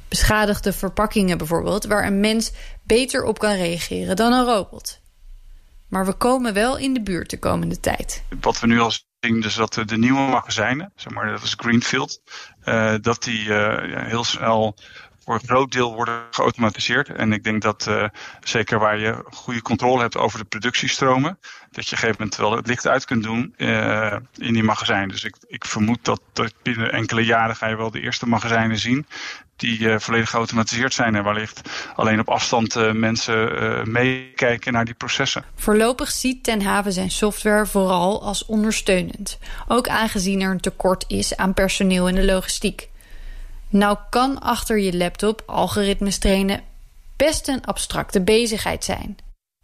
Beschadigde 0.08 0.74
verpakkingen 0.74 1.38
bijvoorbeeld, 1.38 1.86
waar 1.86 2.06
een 2.06 2.20
mens 2.20 2.52
beter 2.84 3.24
op 3.24 3.40
kan 3.40 3.56
reageren 3.56 4.16
dan 4.16 4.34
een 4.34 4.46
robot. 4.46 5.00
Maar 5.88 6.06
we 6.06 6.14
komen 6.14 6.54
wel 6.54 6.78
in 6.78 6.94
de 6.94 7.02
buurt 7.02 7.30
de 7.30 7.40
komende 7.40 7.80
tijd. 7.80 8.24
Wat 8.42 8.60
we 8.60 8.68
nu 8.68 8.80
al 8.80 8.92
zien, 9.20 9.42
dus 9.42 9.56
dat 9.56 9.74
de 9.86 9.98
nieuwe 9.98 10.20
magazijnen, 10.20 10.92
zeg 10.96 11.14
maar, 11.14 11.32
dat 11.32 11.44
is 11.44 11.54
Greenfield, 11.58 12.22
uh, 12.66 12.94
dat 13.02 13.24
die 13.24 13.44
ja, 13.44 14.04
heel 14.06 14.24
snel 14.24 14.76
voor 15.26 15.34
een 15.34 15.48
groot 15.48 15.72
deel 15.72 15.94
worden 15.94 16.22
geautomatiseerd. 16.32 17.10
En 17.10 17.34
ik 17.34 17.44
denk 17.44 17.62
dat 17.62 17.86
uh, 17.90 18.04
zeker 18.44 18.80
waar 18.80 19.00
je 19.00 19.24
goede 19.32 19.62
controle 19.62 20.02
hebt 20.02 20.18
over 20.18 20.40
de 20.40 20.46
productiestromen, 20.46 21.38
dat 21.42 21.50
je 21.62 21.70
op 21.70 21.76
een 21.76 21.98
gegeven 21.98 22.16
moment 22.18 22.36
wel 22.36 22.52
het 22.56 22.68
licht 22.68 22.88
uit 22.88 23.06
kunt 23.06 23.24
doen 23.24 23.54
uh, 23.58 24.16
in 24.38 24.54
die 24.54 24.64
magazijn. 24.64 25.08
Dus 25.08 25.24
ik, 25.24 25.36
ik 25.48 25.66
vermoed 25.66 26.00
dat, 26.02 26.22
dat 26.34 26.54
binnen 26.62 26.92
enkele 26.92 27.26
jaren 27.26 27.56
ga 27.56 27.68
je 27.68 27.76
wel 27.76 27.92
de 27.92 28.02
eerste 28.02 28.28
magazijnen 28.28 28.78
zien 28.78 29.06
die 29.56 29.80
uh, 29.80 30.00
volledig 30.00 30.30
geautomatiseerd 30.30 30.94
zijn 30.94 31.16
en 31.16 31.24
wellicht 31.24 31.62
alleen 31.96 32.20
op 32.20 32.30
afstand 32.30 32.94
mensen 32.94 33.92
meekijken 33.92 34.74
naar 34.74 34.86
die 34.86 34.94
processen. 34.94 35.44
Voorlopig 35.56 36.12
ziet 36.12 36.44
Ten 36.44 36.62
Haven 36.62 36.94
zijn 36.94 37.12
software 37.12 37.66
vooral 37.66 38.24
als 38.24 38.46
ondersteunend, 38.46 39.40
ook 39.68 39.88
aangezien 39.88 40.42
er 40.42 40.52
een 40.52 40.60
tekort 40.60 41.06
is 41.08 41.36
aan 41.36 41.54
personeel 41.54 42.08
in 42.08 42.16
de 42.16 42.26
logistiek. 42.26 42.92
Nou 43.74 43.98
kan 44.10 44.42
achter 44.42 44.80
je 44.80 44.98
laptop 44.98 45.44
algoritmes 45.46 46.18
trainen 46.18 46.62
best 47.18 47.48
een 47.48 47.66
abstracte 47.66 48.22
bezigheid 48.22 48.84
zijn. 48.84 49.18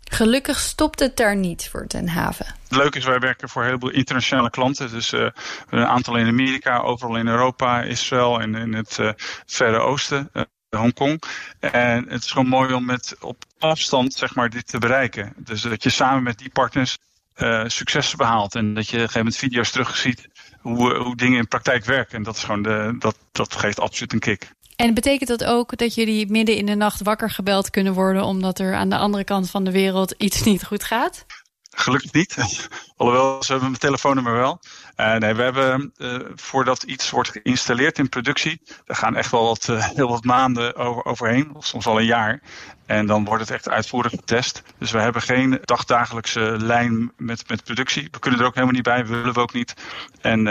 Gelukkig 0.04 0.60
stopt 0.60 1.00
het 1.00 1.18
daar 1.18 1.36
niet 1.36 1.70
voor 1.70 1.88
Ten 1.88 2.08
Haven. 2.08 2.46
Het 2.46 2.78
leuke 2.78 2.98
is, 2.98 3.06
wij 3.06 3.20
werken 3.20 3.50
voor 3.50 3.62
een 3.62 3.68
heleboel 3.68 3.90
internationale 3.90 4.50
klanten. 4.50 4.92
Dus 4.92 5.14
uh, 5.14 5.30
een 5.70 5.86
aantal 5.86 6.16
in 6.16 6.28
Amerika, 6.28 6.80
overal 6.80 7.16
in 7.16 7.28
Europa, 7.28 7.82
Israël 7.82 8.42
en 8.42 8.56
in 8.56 8.74
het 8.74 8.98
uh, 8.98 9.12
Verre 9.46 9.78
Oosten. 9.80 10.30
Uh, 10.34 10.44
Hongkong. 10.70 11.22
En 11.60 12.10
het 12.10 12.24
is 12.24 12.32
gewoon 12.32 12.48
mooi 12.48 12.74
om 12.74 12.86
met 12.86 13.16
op 13.20 13.44
afstand 13.60 14.14
zeg 14.14 14.36
maar, 14.36 14.50
dit 14.50 14.68
te 14.68 14.78
bereiken. 14.78 15.34
Dus 15.38 15.62
dat 15.62 15.84
je 15.84 15.90
samen 15.90 16.24
met 16.24 16.38
die 16.38 16.50
partners 16.50 16.98
uh, 17.40 17.64
successen 17.68 18.18
behaalt. 18.18 18.56
En 18.56 18.74
dat 18.74 18.88
je 18.88 18.96
op 18.96 19.02
een 19.02 19.08
gegeven 19.08 19.20
moment 19.20 19.38
video's 19.38 19.72
terugziet 19.72 20.28
hoe, 20.60 20.96
hoe 20.96 21.16
dingen 21.16 21.38
in 21.38 21.48
praktijk 21.48 21.86
werken. 21.86 22.18
En 22.18 22.24
dat, 22.24 22.36
is 22.36 22.44
gewoon 22.44 22.62
de, 22.62 22.96
dat, 23.00 23.18
dat 23.32 23.56
geeft 23.56 23.80
absoluut 23.80 24.14
een 24.14 24.20
kick. 24.20 24.52
En 24.76 24.94
betekent 24.94 25.30
dat 25.30 25.44
ook 25.44 25.78
dat 25.78 25.96
jullie 25.96 26.32
midden 26.32 26.56
in 26.56 26.66
de 26.66 26.76
nacht 26.76 27.02
wakker 27.02 27.30
gebeld 27.30 27.70
kunnen 27.70 27.94
worden... 27.94 28.24
omdat 28.24 28.60
er 28.60 28.76
aan 28.76 28.90
de 28.90 28.98
andere 28.98 29.24
kant 29.24 29.50
van 29.50 29.64
de 29.64 29.72
wereld 29.72 30.12
iets 30.18 30.44
niet 30.44 30.64
goed 30.66 30.84
gaat? 30.84 31.26
Gelukkig 31.72 32.14
niet. 32.14 32.38
Alhoewel, 32.98 33.44
ze 33.44 33.52
hebben 33.52 33.70
mijn 33.70 33.82
telefoonnummer 33.82 34.34
wel. 34.34 34.60
Uh, 34.98 35.16
nee, 35.16 35.34
we 35.34 35.42
hebben 35.42 35.94
uh, 35.98 36.20
voordat 36.36 36.84
iets 36.84 37.10
wordt 37.10 37.30
geïnstalleerd 37.30 38.00
in 38.00 38.10
productie, 38.10 38.62
daar 38.86 38.98
gaan 38.98 39.16
echt 39.16 39.32
wel 39.32 39.44
wat, 39.44 39.68
uh, 39.70 39.88
heel 39.88 40.10
wat 40.10 40.24
maanden 40.24 40.76
over, 40.76 41.06
overheen, 41.06 41.56
of 41.56 41.66
soms 41.66 41.86
al 41.86 42.00
een 42.00 42.06
jaar. 42.06 42.42
En 42.90 43.06
dan 43.06 43.26
wordt 43.26 43.42
het 43.42 43.52
echt 43.52 43.70
uitvoerig 43.70 44.12
getest. 44.12 44.62
Dus 44.78 44.92
we 44.92 45.00
hebben 45.00 45.22
geen 45.22 45.60
dagdagelijkse 45.62 46.56
lijn 46.60 47.12
met, 47.18 47.44
met 47.48 47.64
productie. 47.64 48.08
We 48.12 48.20
kunnen 48.20 48.40
er 48.40 48.46
ook 48.46 48.54
helemaal 48.54 48.76
niet 48.76 48.84
bij, 48.84 49.06
willen 49.06 49.34
we 49.34 49.40
ook 49.40 49.54
niet. 49.54 49.74
En 50.22 50.44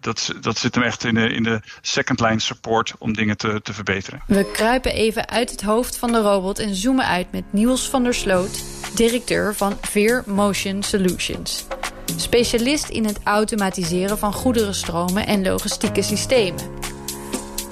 dat, 0.00 0.32
dat 0.40 0.58
zit 0.58 0.74
hem 0.74 0.84
echt 0.84 1.04
in 1.04 1.14
de, 1.14 1.28
in 1.28 1.42
de 1.42 1.60
second 1.80 2.20
line 2.20 2.40
support 2.40 2.94
om 2.98 3.12
dingen 3.12 3.36
te, 3.36 3.60
te 3.62 3.72
verbeteren. 3.72 4.22
We 4.26 4.50
kruipen 4.50 4.92
even 4.94 5.28
uit 5.28 5.50
het 5.50 5.62
hoofd 5.62 5.96
van 5.96 6.12
de 6.12 6.20
robot 6.20 6.58
en 6.58 6.74
zoomen 6.74 7.06
uit 7.06 7.32
met 7.32 7.44
Niels 7.50 7.88
van 7.88 8.02
der 8.02 8.14
Sloot, 8.14 8.64
directeur 8.94 9.54
van 9.54 9.78
Veer 9.80 10.22
Motion 10.26 10.82
Solutions. 10.82 11.66
Specialist 12.16 12.88
in 12.88 13.04
het 13.04 13.18
automatiseren 13.24 14.18
van 14.18 14.32
goederenstromen 14.32 15.26
en 15.26 15.42
logistieke 15.42 16.02
systemen. 16.02 16.70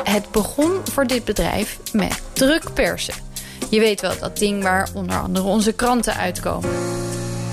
Het 0.05 0.31
begon 0.31 0.81
voor 0.93 1.07
dit 1.07 1.25
bedrijf 1.25 1.79
met 1.93 2.23
drukpersen. 2.33 3.30
Je 3.71 3.81
weet 3.81 4.01
wel, 4.01 4.19
dat 4.21 4.39
ding 4.39 4.63
waar 4.63 4.89
onder 4.95 5.19
andere 5.19 5.47
onze 5.47 5.73
kranten 5.73 6.17
uitkomen. 6.17 6.71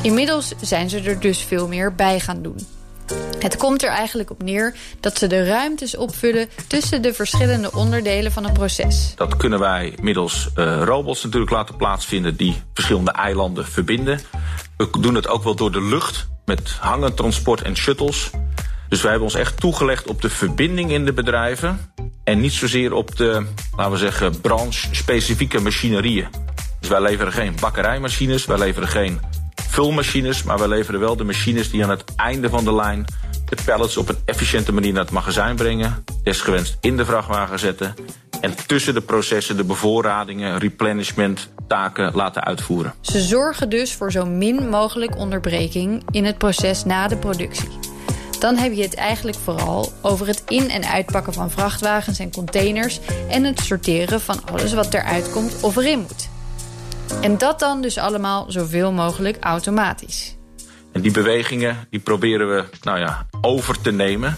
Inmiddels 0.01 0.53
zijn 0.61 0.89
ze 0.89 0.99
er 0.99 1.19
dus 1.19 1.39
veel 1.39 1.67
meer 1.67 1.95
bij 1.95 2.19
gaan 2.19 2.41
doen. 2.41 2.67
Het 3.39 3.57
komt 3.57 3.83
er 3.83 3.89
eigenlijk 3.89 4.29
op 4.29 4.43
neer 4.43 4.75
dat 4.99 5.17
ze 5.17 5.27
de 5.27 5.45
ruimtes 5.45 5.95
opvullen 5.95 6.49
tussen 6.67 7.01
de 7.01 7.13
verschillende 7.13 7.71
onderdelen 7.71 8.31
van 8.31 8.45
een 8.45 8.53
proces. 8.53 9.13
Dat 9.15 9.37
kunnen 9.37 9.59
wij 9.59 9.97
middels 10.01 10.49
uh, 10.55 10.81
robots 10.83 11.23
natuurlijk 11.23 11.51
laten 11.51 11.75
plaatsvinden 11.75 12.35
die 12.35 12.61
verschillende 12.73 13.11
eilanden 13.11 13.65
verbinden. 13.65 14.19
We 14.77 14.89
doen 14.99 15.15
het 15.15 15.27
ook 15.27 15.43
wel 15.43 15.55
door 15.55 15.71
de 15.71 15.81
lucht 15.81 16.27
met 16.45 16.69
hangentransport 16.79 17.61
en 17.61 17.75
shuttles. 17.75 18.29
Dus 18.89 19.01
wij 19.01 19.09
hebben 19.11 19.29
ons 19.29 19.37
echt 19.37 19.59
toegelegd 19.59 20.07
op 20.07 20.21
de 20.21 20.29
verbinding 20.29 20.91
in 20.91 21.05
de 21.05 21.13
bedrijven 21.13 21.91
en 22.23 22.39
niet 22.39 22.53
zozeer 22.53 22.93
op 22.93 23.15
de, 23.15 23.45
laten 23.75 23.91
we 23.91 23.97
zeggen, 23.97 24.41
branche-specifieke 24.41 25.59
machinerieën. 25.59 26.27
Dus 26.79 26.89
wij 26.89 27.01
leveren 27.01 27.33
geen 27.33 27.55
bakkerijmachines, 27.59 28.45
wij 28.45 28.57
leveren 28.57 28.89
geen 28.89 29.19
vulmachines, 29.69 30.43
maar 30.43 30.57
wij 30.57 30.67
leveren 30.67 30.99
wel 30.99 31.15
de 31.15 31.23
machines 31.23 31.71
die 31.71 31.83
aan 31.83 31.89
het 31.89 32.03
einde 32.15 32.49
van 32.49 32.63
de 32.63 32.73
lijn 32.73 33.05
de 33.49 33.57
pallets 33.65 33.97
op 33.97 34.09
een 34.09 34.17
efficiënte 34.25 34.73
manier 34.73 34.93
naar 34.93 35.03
het 35.03 35.11
magazijn 35.11 35.55
brengen, 35.55 36.03
desgewenst 36.23 36.77
in 36.81 36.97
de 36.97 37.05
vrachtwagen 37.05 37.59
zetten 37.59 37.95
en 38.41 38.55
tussen 38.67 38.93
de 38.93 39.01
processen 39.01 39.57
de 39.57 39.63
bevoorradingen, 39.63 40.57
replenishment, 40.57 41.49
taken 41.67 42.11
laten 42.13 42.43
uitvoeren. 42.43 42.93
Ze 43.01 43.19
zorgen 43.19 43.69
dus 43.69 43.93
voor 43.93 44.11
zo 44.11 44.25
min 44.25 44.69
mogelijk 44.69 45.17
onderbreking 45.17 46.03
in 46.11 46.25
het 46.25 46.37
proces 46.37 46.83
na 46.83 47.07
de 47.07 47.17
productie. 47.17 47.86
Dan 48.39 48.57
heb 48.57 48.73
je 48.73 48.81
het 48.81 48.95
eigenlijk 48.95 49.37
vooral 49.37 49.93
over 50.01 50.27
het 50.27 50.43
in- 50.47 50.69
en 50.69 50.83
uitpakken 50.83 51.33
van 51.33 51.51
vrachtwagens 51.51 52.19
en 52.19 52.31
containers 52.31 52.99
en 53.29 53.43
het 53.43 53.59
sorteren 53.59 54.21
van 54.21 54.45
alles 54.45 54.73
wat 54.73 54.93
eruit 54.93 55.31
komt 55.31 55.59
of 55.61 55.75
erin 55.75 55.99
moet. 55.99 56.29
En 57.21 57.37
dat 57.37 57.59
dan 57.59 57.81
dus 57.81 57.97
allemaal 57.97 58.45
zoveel 58.51 58.91
mogelijk 58.91 59.37
automatisch. 59.39 60.35
En 60.91 61.01
die 61.01 61.11
bewegingen 61.11 61.87
die 61.89 61.99
proberen 61.99 62.55
we 62.55 62.65
nou 62.81 62.99
ja, 62.99 63.25
over 63.41 63.81
te 63.81 63.91
nemen 63.91 64.37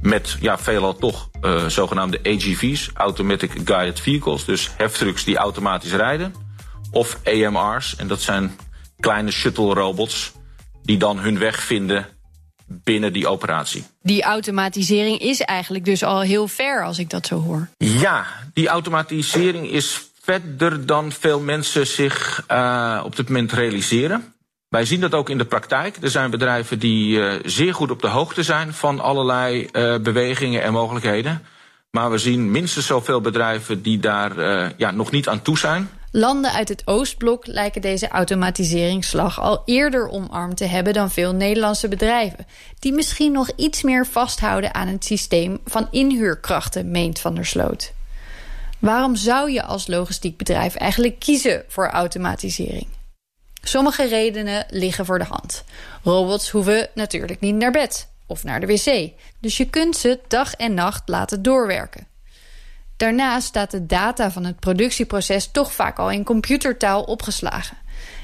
met 0.00 0.36
ja, 0.40 0.58
veelal 0.58 0.94
toch 0.94 1.30
uh, 1.42 1.66
zogenaamde 1.66 2.18
AGV's, 2.22 2.90
Automatic 2.94 3.52
Guided 3.64 4.00
Vehicles, 4.00 4.44
dus 4.44 4.70
heftrucks 4.76 5.24
die 5.24 5.36
automatisch 5.36 5.92
rijden, 5.92 6.34
of 6.90 7.18
AMR's, 7.24 7.96
en 7.96 8.08
dat 8.08 8.20
zijn 8.20 8.56
kleine 9.00 9.30
shuttle 9.30 9.74
robots 9.74 10.32
die 10.82 10.98
dan 10.98 11.18
hun 11.18 11.38
weg 11.38 11.60
vinden 11.62 12.06
binnen 12.68 13.12
die 13.12 13.26
operatie. 13.28 13.84
Die 14.02 14.22
automatisering 14.22 15.18
is 15.18 15.40
eigenlijk 15.40 15.84
dus 15.84 16.02
al 16.02 16.20
heel 16.20 16.48
ver 16.48 16.84
als 16.84 16.98
ik 16.98 17.10
dat 17.10 17.26
zo 17.26 17.40
hoor. 17.40 17.68
Ja, 17.76 18.26
die 18.52 18.68
automatisering 18.68 19.70
is 19.70 20.08
verder 20.20 20.86
dan 20.86 21.12
veel 21.12 21.40
mensen 21.40 21.86
zich 21.86 22.44
uh, 22.50 23.02
op 23.04 23.16
dit 23.16 23.28
moment 23.28 23.52
realiseren. 23.52 24.34
Wij 24.68 24.84
zien 24.84 25.00
dat 25.00 25.14
ook 25.14 25.30
in 25.30 25.38
de 25.38 25.44
praktijk. 25.44 25.96
Er 26.00 26.10
zijn 26.10 26.30
bedrijven 26.30 26.78
die 26.78 27.16
uh, 27.16 27.32
zeer 27.44 27.74
goed 27.74 27.90
op 27.90 28.00
de 28.00 28.08
hoogte 28.08 28.42
zijn 28.42 28.72
van 28.72 29.00
allerlei 29.00 29.68
uh, 29.72 29.98
bewegingen 29.98 30.62
en 30.62 30.72
mogelijkheden. 30.72 31.42
Maar 31.90 32.10
we 32.10 32.18
zien 32.18 32.50
minstens 32.50 32.86
zoveel 32.86 33.20
bedrijven 33.20 33.82
die 33.82 33.98
daar 33.98 34.32
ja, 34.76 34.90
nog 34.90 35.10
niet 35.10 35.28
aan 35.28 35.42
toe 35.42 35.58
zijn. 35.58 35.88
Landen 36.18 36.52
uit 36.52 36.68
het 36.68 36.82
Oostblok 36.84 37.46
lijken 37.46 37.80
deze 37.80 38.08
automatiseringsslag 38.08 39.40
al 39.40 39.62
eerder 39.64 40.08
omarmd 40.08 40.56
te 40.56 40.64
hebben 40.64 40.92
dan 40.92 41.10
veel 41.10 41.32
Nederlandse 41.32 41.88
bedrijven, 41.88 42.46
die 42.78 42.92
misschien 42.92 43.32
nog 43.32 43.50
iets 43.56 43.82
meer 43.82 44.06
vasthouden 44.06 44.74
aan 44.74 44.88
het 44.88 45.04
systeem 45.04 45.58
van 45.64 45.88
inhuurkrachten, 45.90 46.90
meent 46.90 47.20
Van 47.20 47.34
der 47.34 47.46
Sloot. 47.46 47.92
Waarom 48.78 49.16
zou 49.16 49.50
je 49.50 49.62
als 49.62 49.86
logistiek 49.86 50.36
bedrijf 50.36 50.74
eigenlijk 50.74 51.18
kiezen 51.18 51.64
voor 51.68 51.88
automatisering? 51.88 52.86
Sommige 53.62 54.08
redenen 54.08 54.66
liggen 54.70 55.06
voor 55.06 55.18
de 55.18 55.24
hand. 55.24 55.64
Robots 56.02 56.50
hoeven 56.50 56.88
natuurlijk 56.94 57.40
niet 57.40 57.54
naar 57.54 57.72
bed 57.72 58.08
of 58.26 58.44
naar 58.44 58.60
de 58.60 58.66
wc, 58.66 59.10
dus 59.40 59.56
je 59.56 59.70
kunt 59.70 59.96
ze 59.96 60.20
dag 60.28 60.54
en 60.54 60.74
nacht 60.74 61.08
laten 61.08 61.42
doorwerken. 61.42 62.06
Daarnaast 62.98 63.46
staat 63.46 63.70
de 63.70 63.86
data 63.86 64.30
van 64.30 64.44
het 64.44 64.60
productieproces 64.60 65.50
toch 65.50 65.72
vaak 65.72 65.98
al 65.98 66.10
in 66.10 66.24
computertaal 66.24 67.02
opgeslagen. 67.02 67.76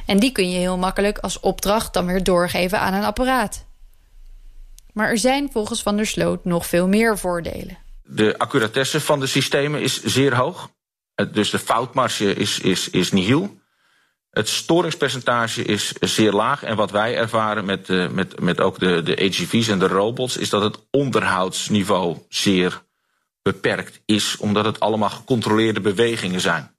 En 0.06 0.18
die 0.18 0.32
kun 0.32 0.50
je 0.50 0.58
heel 0.58 0.78
makkelijk 0.78 1.18
als 1.18 1.40
opdracht 1.40 1.92
dan 1.92 2.06
weer 2.06 2.22
doorgeven 2.22 2.80
aan 2.80 2.94
een 2.94 3.04
apparaat. 3.04 3.64
Maar 4.92 5.08
er 5.08 5.18
zijn 5.18 5.48
volgens 5.52 5.82
Van 5.82 5.96
der 5.96 6.06
Sloot 6.06 6.44
nog 6.44 6.66
veel 6.66 6.88
meer 6.88 7.18
voordelen. 7.18 7.78
De 8.02 8.38
accuratesse 8.38 9.00
van 9.00 9.20
de 9.20 9.26
systemen 9.26 9.80
is 9.80 10.02
zeer 10.02 10.34
hoog. 10.34 10.70
Dus 11.32 11.50
de 11.50 11.58
foutmarge 11.58 12.34
is, 12.34 12.58
is, 12.58 12.90
is 12.90 13.12
nihil. 13.12 13.58
Het 14.30 14.48
storingspercentage 14.48 15.64
is 15.64 15.92
zeer 16.00 16.32
laag. 16.32 16.62
En 16.62 16.76
wat 16.76 16.90
wij 16.90 17.16
ervaren 17.16 17.64
met, 17.64 17.88
uh, 17.88 18.08
met, 18.08 18.40
met 18.40 18.60
ook 18.60 18.78
de, 18.78 19.02
de 19.02 19.16
AGV's 19.16 19.68
en 19.68 19.78
de 19.78 19.88
robots... 19.88 20.36
is 20.36 20.50
dat 20.50 20.62
het 20.62 20.78
onderhoudsniveau 20.90 22.18
zeer 22.28 22.82
beperkt 23.44 24.00
is, 24.04 24.36
omdat 24.36 24.64
het 24.64 24.80
allemaal 24.80 25.10
gecontroleerde 25.10 25.80
bewegingen 25.80 26.40
zijn. 26.40 26.76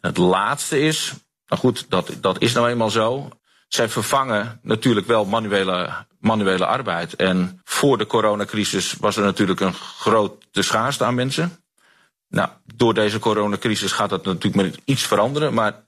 Het 0.00 0.16
laatste 0.16 0.80
is, 0.80 1.14
nou 1.46 1.60
goed, 1.60 1.86
dat, 1.88 2.10
dat 2.20 2.40
is 2.40 2.52
nou 2.52 2.68
eenmaal 2.68 2.90
zo. 2.90 3.28
Zij 3.68 3.88
vervangen 3.88 4.60
natuurlijk 4.62 5.06
wel 5.06 5.24
manuele, 5.24 6.06
manuele 6.20 6.66
arbeid. 6.66 7.14
En 7.14 7.60
voor 7.64 7.98
de 7.98 8.06
coronacrisis 8.06 8.92
was 8.92 9.16
er 9.16 9.22
natuurlijk 9.24 9.60
een 9.60 9.74
grote 9.74 10.62
schaarste 10.62 11.04
aan 11.04 11.14
mensen. 11.14 11.64
Nou, 12.28 12.48
door 12.74 12.94
deze 12.94 13.18
coronacrisis 13.18 13.92
gaat 13.92 14.10
dat 14.10 14.24
natuurlijk 14.24 14.62
met 14.62 14.80
iets 14.84 15.02
veranderen. 15.02 15.54
Maar 15.54 15.86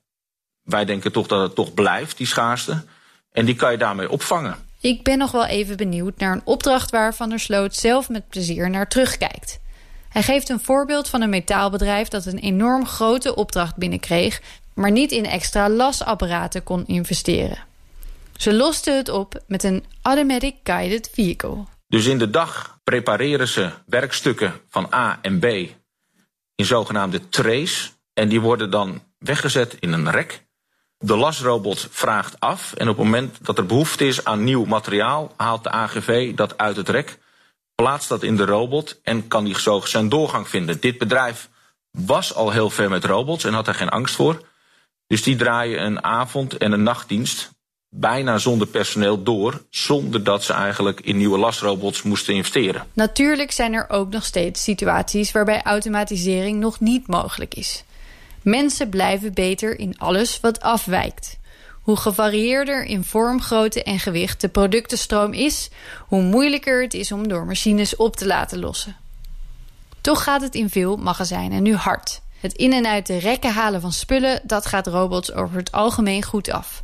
wij 0.62 0.85
denken 0.85 1.12
toch 1.12 1.27
dat 1.27 1.42
het 1.42 1.55
toch 1.55 1.75
blijft, 1.75 2.16
die 2.16 2.27
schaarste. 2.27 2.85
En 3.33 3.44
die 3.44 3.57
kan 3.57 3.73
je 3.73 3.79
daarmee 3.79 4.11
opvangen. 4.11 4.57
Ik 4.81 5.03
ben 5.03 5.18
nog 5.18 5.31
wel 5.31 5.46
even 5.46 5.77
benieuwd 5.77 6.18
naar 6.18 6.33
een 6.33 6.44
opdracht 6.44 6.90
waar 6.90 7.14
Van 7.14 7.29
der 7.29 7.40
Sloot 7.40 7.75
zelf 7.75 8.09
met 8.09 8.29
plezier 8.29 8.70
naar 8.70 8.88
terugkijkt. 8.88 9.61
Hij 10.11 10.23
geeft 10.23 10.49
een 10.49 10.61
voorbeeld 10.61 11.09
van 11.09 11.20
een 11.20 11.31
metaalbedrijf 11.31 12.09
dat 12.09 12.27
een 12.27 12.38
enorm 12.38 12.87
grote 12.87 13.35
opdracht 13.35 13.77
binnenkreeg, 13.77 14.42
maar 14.75 14.90
niet 14.90 15.12
in 15.12 15.27
extra 15.27 15.68
lasapparaten 15.68 16.62
kon 16.62 16.87
investeren. 16.87 17.59
Ze 18.37 18.55
losten 18.55 18.96
het 18.96 19.09
op 19.09 19.42
met 19.46 19.64
een 19.64 19.85
Automatic 20.03 20.55
Guided 20.62 21.11
Vehicle. 21.12 21.64
Dus 21.88 22.07
in 22.07 22.18
de 22.18 22.31
dag 22.31 22.79
prepareren 22.85 23.49
ze 23.49 23.70
werkstukken 23.87 24.61
van 24.68 24.94
A 24.94 25.18
en 25.23 25.38
B 25.38 25.44
in 26.55 26.66
zogenaamde 26.66 27.29
trays. 27.29 27.92
En 28.14 28.29
die 28.29 28.40
worden 28.40 28.70
dan 28.70 29.03
weggezet 29.18 29.77
in 29.81 29.92
een 29.92 30.11
rek. 30.11 30.46
De 30.99 31.16
lasrobot 31.16 31.88
vraagt 31.90 32.40
af 32.40 32.73
en 32.73 32.88
op 32.88 32.96
het 32.96 33.05
moment 33.05 33.38
dat 33.42 33.59
er 33.59 33.66
behoefte 33.66 34.07
is 34.07 34.25
aan 34.25 34.44
nieuw 34.44 34.64
materiaal... 34.64 35.35
haalt 35.37 35.62
de 35.62 35.70
AGV 35.70 36.35
dat 36.35 36.59
uit 36.59 36.77
het 36.77 36.88
rek 36.88 37.18
plaatst 37.83 38.09
dat 38.09 38.23
in 38.23 38.37
de 38.37 38.45
robot 38.45 39.01
en 39.03 39.29
kan 39.29 39.45
die 39.45 39.61
zo 39.61 39.81
zijn 39.81 40.09
doorgang 40.09 40.49
vinden. 40.49 40.81
Dit 40.81 40.99
bedrijf 40.99 41.49
was 41.90 42.35
al 42.35 42.51
heel 42.51 42.71
ver 42.71 42.90
met 42.90 43.05
robots 43.05 43.45
en 43.45 43.53
had 43.53 43.66
er 43.66 43.75
geen 43.75 43.88
angst 43.88 44.14
voor. 44.14 44.43
Dus 45.07 45.23
die 45.23 45.37
draaien 45.37 45.85
een 45.85 46.05
avond- 46.05 46.57
en 46.57 46.73
een 46.73 46.83
nachtdienst 46.83 47.51
bijna 47.88 48.38
zonder 48.38 48.66
personeel 48.66 49.23
door, 49.23 49.62
zonder 49.71 50.25
dat 50.25 50.45
ze 50.45 50.53
eigenlijk 50.53 51.01
in 51.01 51.16
nieuwe 51.16 51.38
lasrobots 51.38 52.03
moesten 52.03 52.35
investeren. 52.35 52.87
Natuurlijk 52.93 53.51
zijn 53.51 53.73
er 53.73 53.88
ook 53.88 54.11
nog 54.11 54.25
steeds 54.25 54.62
situaties 54.62 55.33
waarbij 55.33 55.62
automatisering 55.62 56.61
nog 56.61 56.81
niet 56.81 57.07
mogelijk 57.07 57.55
is. 57.55 57.85
Mensen 58.43 58.88
blijven 58.88 59.35
beter 59.35 59.79
in 59.79 59.99
alles 59.99 60.40
wat 60.40 60.61
afwijkt. 60.61 61.39
Hoe 61.90 61.98
gevarieerder 61.98 62.85
in 62.85 63.05
vorm, 63.05 63.40
grootte 63.40 63.83
en 63.83 63.98
gewicht 63.98 64.40
de 64.40 64.48
productenstroom 64.48 65.33
is, 65.33 65.70
hoe 66.07 66.22
moeilijker 66.22 66.83
het 66.83 66.94
is 66.94 67.12
om 67.12 67.29
door 67.29 67.46
machines 67.46 67.96
op 67.96 68.16
te 68.16 68.26
laten 68.26 68.59
lossen. 68.59 68.96
Toch 70.00 70.22
gaat 70.22 70.40
het 70.40 70.55
in 70.55 70.70
veel 70.70 70.96
magazijnen 70.96 71.62
nu 71.62 71.74
hard. 71.74 72.22
Het 72.40 72.53
in 72.53 72.72
en 72.72 72.87
uit 72.87 73.07
de 73.07 73.18
rekken 73.18 73.53
halen 73.53 73.81
van 73.81 73.92
spullen, 73.92 74.40
dat 74.42 74.66
gaat 74.66 74.87
robots 74.87 75.33
over 75.33 75.57
het 75.57 75.72
algemeen 75.72 76.22
goed 76.22 76.50
af. 76.50 76.83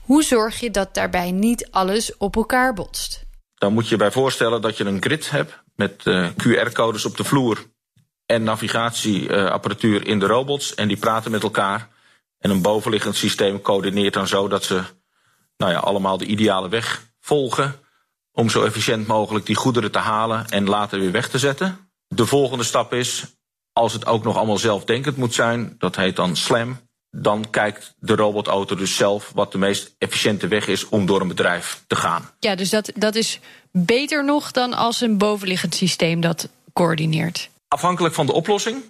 Hoe 0.00 0.22
zorg 0.22 0.60
je 0.60 0.70
dat 0.70 0.94
daarbij 0.94 1.30
niet 1.30 1.68
alles 1.70 2.16
op 2.16 2.36
elkaar 2.36 2.74
botst? 2.74 3.24
Dan 3.54 3.72
moet 3.72 3.88
je 3.88 3.96
bij 3.96 4.12
voorstellen 4.12 4.62
dat 4.62 4.76
je 4.76 4.84
een 4.84 5.02
grid 5.02 5.30
hebt 5.30 5.62
met 5.74 6.04
uh, 6.04 6.28
QR-codes 6.30 7.04
op 7.04 7.16
de 7.16 7.24
vloer 7.24 7.66
en 8.26 8.42
navigatieapparatuur 8.42 10.06
in 10.06 10.18
de 10.18 10.26
robots 10.26 10.74
en 10.74 10.88
die 10.88 10.96
praten 10.96 11.30
met 11.30 11.42
elkaar. 11.42 11.94
En 12.38 12.50
een 12.50 12.62
bovenliggend 12.62 13.16
systeem 13.16 13.60
coördineert 13.60 14.14
dan 14.14 14.26
zo 14.26 14.48
dat 14.48 14.64
ze 14.64 14.82
nou 15.56 15.72
ja, 15.72 15.78
allemaal 15.78 16.18
de 16.18 16.26
ideale 16.26 16.68
weg 16.68 17.06
volgen. 17.20 17.74
Om 18.32 18.50
zo 18.50 18.64
efficiënt 18.64 19.06
mogelijk 19.06 19.46
die 19.46 19.56
goederen 19.56 19.90
te 19.90 19.98
halen 19.98 20.48
en 20.48 20.68
later 20.68 21.00
weer 21.00 21.12
weg 21.12 21.28
te 21.28 21.38
zetten. 21.38 21.90
De 22.08 22.26
volgende 22.26 22.64
stap 22.64 22.92
is, 22.92 23.24
als 23.72 23.92
het 23.92 24.06
ook 24.06 24.24
nog 24.24 24.36
allemaal 24.36 24.58
zelfdenkend 24.58 25.16
moet 25.16 25.34
zijn, 25.34 25.74
dat 25.78 25.96
heet 25.96 26.16
dan 26.16 26.36
SLAM. 26.36 26.78
Dan 27.10 27.50
kijkt 27.50 27.94
de 27.98 28.14
robotauto 28.14 28.74
dus 28.74 28.96
zelf 28.96 29.32
wat 29.34 29.52
de 29.52 29.58
meest 29.58 29.94
efficiënte 29.98 30.48
weg 30.48 30.66
is 30.66 30.88
om 30.88 31.06
door 31.06 31.20
een 31.20 31.28
bedrijf 31.28 31.84
te 31.86 31.96
gaan. 31.96 32.30
Ja, 32.38 32.54
dus 32.54 32.70
dat, 32.70 32.92
dat 32.94 33.14
is 33.14 33.40
beter 33.70 34.24
nog 34.24 34.50
dan 34.50 34.72
als 34.74 35.00
een 35.00 35.18
bovenliggend 35.18 35.74
systeem 35.74 36.20
dat 36.20 36.48
coördineert. 36.72 37.50
Afhankelijk 37.68 38.14
van 38.14 38.26
de 38.26 38.32
oplossing. 38.32 38.82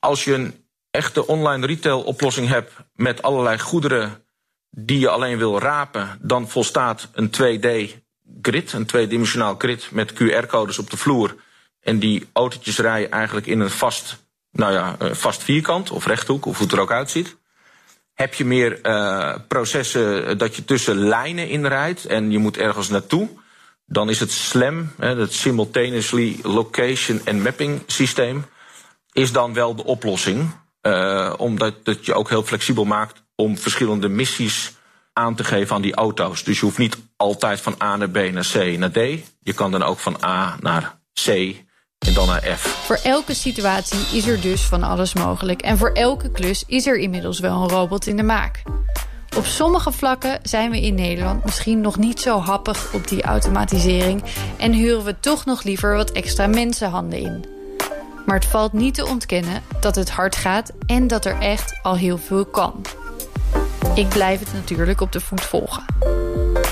Als 0.00 0.24
je 0.24 0.34
een 0.34 0.67
echte 0.90 1.26
online 1.26 1.66
retail 1.66 2.02
oplossing 2.02 2.48
hebt 2.48 2.72
met 2.94 3.22
allerlei 3.22 3.58
goederen 3.58 4.22
die 4.70 4.98
je 4.98 5.08
alleen 5.08 5.38
wil 5.38 5.58
rapen, 5.60 6.18
dan 6.22 6.48
volstaat 6.48 7.08
een 7.12 7.30
2D 7.30 8.00
grid, 8.42 8.72
een 8.72 8.86
tweedimensionaal 8.86 9.54
grid 9.58 9.88
met 9.90 10.12
QR-codes 10.12 10.78
op 10.78 10.90
de 10.90 10.96
vloer. 10.96 11.36
En 11.80 11.98
die 11.98 12.28
autootjes 12.32 12.78
rijden 12.78 13.10
eigenlijk 13.10 13.46
in 13.46 13.60
een 13.60 13.70
vast, 13.70 14.26
nou 14.50 14.72
ja, 14.72 14.96
vast 15.14 15.42
vierkant 15.42 15.90
of 15.90 16.06
rechthoek, 16.06 16.46
of 16.46 16.56
hoe 16.56 16.66
het 16.66 16.76
er 16.76 16.82
ook 16.82 16.92
uitziet. 16.92 17.36
Heb 18.14 18.34
je 18.34 18.44
meer 18.44 18.78
uh, 18.82 19.34
processen 19.48 20.38
dat 20.38 20.56
je 20.56 20.64
tussen 20.64 20.96
lijnen 20.96 21.48
inrijdt 21.48 22.06
en 22.06 22.30
je 22.30 22.38
moet 22.38 22.56
ergens 22.56 22.88
naartoe, 22.88 23.28
dan 23.86 24.10
is 24.10 24.20
het 24.20 24.30
SLAM, 24.30 24.92
het 24.98 25.32
Simultaneously 25.32 26.38
Location 26.42 27.20
and 27.24 27.42
Mapping 27.42 27.82
systeem, 27.86 28.44
is 29.12 29.32
dan 29.32 29.54
wel 29.54 29.74
de 29.74 29.84
oplossing. 29.84 30.50
Uh, 30.88 31.34
omdat 31.36 31.74
je 32.00 32.14
ook 32.14 32.28
heel 32.28 32.42
flexibel 32.42 32.84
maakt 32.84 33.22
om 33.34 33.58
verschillende 33.58 34.08
missies 34.08 34.72
aan 35.12 35.34
te 35.34 35.44
geven 35.44 35.74
aan 35.74 35.82
die 35.82 35.94
auto's. 35.94 36.44
Dus 36.44 36.58
je 36.58 36.64
hoeft 36.64 36.78
niet 36.78 36.96
altijd 37.16 37.60
van 37.60 37.74
A 37.82 37.96
naar 37.96 38.10
B 38.10 38.16
naar 38.32 38.48
C 38.52 38.78
naar 38.78 38.90
D. 38.90 38.96
Je 39.40 39.52
kan 39.54 39.70
dan 39.70 39.82
ook 39.82 39.98
van 39.98 40.16
A 40.24 40.56
naar 40.60 41.00
C 41.24 41.28
en 41.98 42.14
dan 42.14 42.26
naar 42.26 42.42
F. 42.42 42.62
Voor 42.86 42.98
elke 43.02 43.34
situatie 43.34 44.18
is 44.18 44.26
er 44.26 44.40
dus 44.40 44.62
van 44.62 44.82
alles 44.82 45.14
mogelijk. 45.14 45.62
En 45.62 45.78
voor 45.78 45.90
elke 45.92 46.30
klus 46.30 46.64
is 46.66 46.86
er 46.86 46.98
inmiddels 46.98 47.40
wel 47.40 47.62
een 47.62 47.68
robot 47.68 48.06
in 48.06 48.16
de 48.16 48.22
maak. 48.22 48.62
Op 49.36 49.44
sommige 49.44 49.92
vlakken 49.92 50.38
zijn 50.42 50.70
we 50.70 50.80
in 50.80 50.94
Nederland 50.94 51.44
misschien 51.44 51.80
nog 51.80 51.98
niet 51.98 52.20
zo 52.20 52.38
happig 52.38 52.92
op 52.94 53.08
die 53.08 53.22
automatisering... 53.22 54.22
en 54.58 54.72
huren 54.72 55.04
we 55.04 55.20
toch 55.20 55.44
nog 55.44 55.62
liever 55.62 55.96
wat 55.96 56.10
extra 56.10 56.46
mensenhanden 56.46 57.18
in. 57.18 57.57
Maar 58.28 58.36
het 58.36 58.46
valt 58.46 58.72
niet 58.72 58.94
te 58.94 59.06
ontkennen 59.06 59.62
dat 59.80 59.94
het 59.94 60.10
hard 60.10 60.36
gaat 60.36 60.72
en 60.86 61.06
dat 61.06 61.24
er 61.24 61.38
echt 61.40 61.78
al 61.82 61.96
heel 61.96 62.18
veel 62.18 62.44
kan. 62.44 62.84
Ik 63.94 64.08
blijf 64.08 64.40
het 64.40 64.52
natuurlijk 64.52 65.00
op 65.00 65.12
de 65.12 65.20
voet 65.20 65.40
volgen. 65.40 65.84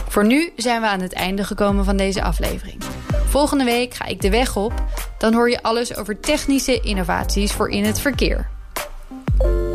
Voor 0.08 0.26
nu 0.26 0.52
zijn 0.56 0.80
we 0.80 0.86
aan 0.86 1.00
het 1.00 1.12
einde 1.12 1.44
gekomen 1.44 1.84
van 1.84 1.96
deze 1.96 2.22
aflevering. 2.22 2.82
Volgende 3.28 3.64
week 3.64 3.94
ga 3.94 4.04
ik 4.04 4.20
de 4.20 4.30
weg 4.30 4.56
op. 4.56 4.72
Dan 5.18 5.34
hoor 5.34 5.50
je 5.50 5.62
alles 5.62 5.96
over 5.96 6.20
technische 6.20 6.80
innovaties 6.80 7.52
voor 7.52 7.70
in 7.70 7.84
het 7.84 8.00
verkeer. 8.00 8.48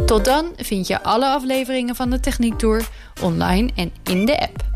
Tot 0.06 0.26
dan 0.26 0.46
vind 0.58 0.88
je 0.88 1.04
alle 1.04 1.28
afleveringen 1.28 1.96
van 1.96 2.10
de 2.10 2.20
Techniek 2.20 2.58
Tour 2.58 2.88
online 3.22 3.70
en 3.76 3.92
in 4.04 4.26
de 4.26 4.40
app. 4.40 4.71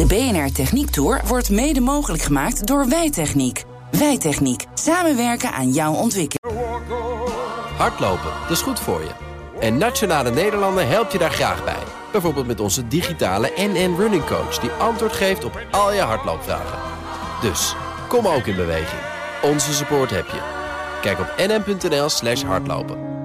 De 0.00 0.06
BNR 0.06 0.52
Techniek 0.52 0.90
Tour 0.90 1.20
wordt 1.26 1.50
mede 1.50 1.80
mogelijk 1.80 2.22
gemaakt 2.22 2.66
door 2.66 2.88
Wijtechniek. 2.88 3.64
Wijtechniek. 3.90 4.64
Samenwerken 4.74 5.52
aan 5.52 5.72
jouw 5.72 5.92
ontwikkeling. 5.92 6.60
Hardlopen, 7.76 8.30
dat 8.42 8.50
is 8.50 8.62
goed 8.62 8.80
voor 8.80 9.00
je. 9.00 9.10
En 9.60 9.78
Nationale 9.78 10.30
Nederlanden 10.30 10.88
helpt 10.88 11.12
je 11.12 11.18
daar 11.18 11.30
graag 11.30 11.64
bij. 11.64 11.82
Bijvoorbeeld 12.12 12.46
met 12.46 12.60
onze 12.60 12.88
digitale 12.88 13.52
NN 13.56 13.94
Running 13.98 14.26
Coach... 14.26 14.58
die 14.58 14.70
antwoord 14.70 15.12
geeft 15.12 15.44
op 15.44 15.66
al 15.70 15.92
je 15.92 16.00
hardloopvragen. 16.00 16.78
Dus, 17.40 17.74
kom 18.08 18.26
ook 18.26 18.46
in 18.46 18.56
beweging. 18.56 19.00
Onze 19.42 19.72
support 19.72 20.10
heb 20.10 20.26
je. 20.26 20.40
Kijk 21.00 21.18
op 21.18 21.34
nm.nl 21.36 22.08
slash 22.08 22.42
hardlopen. 22.42 23.19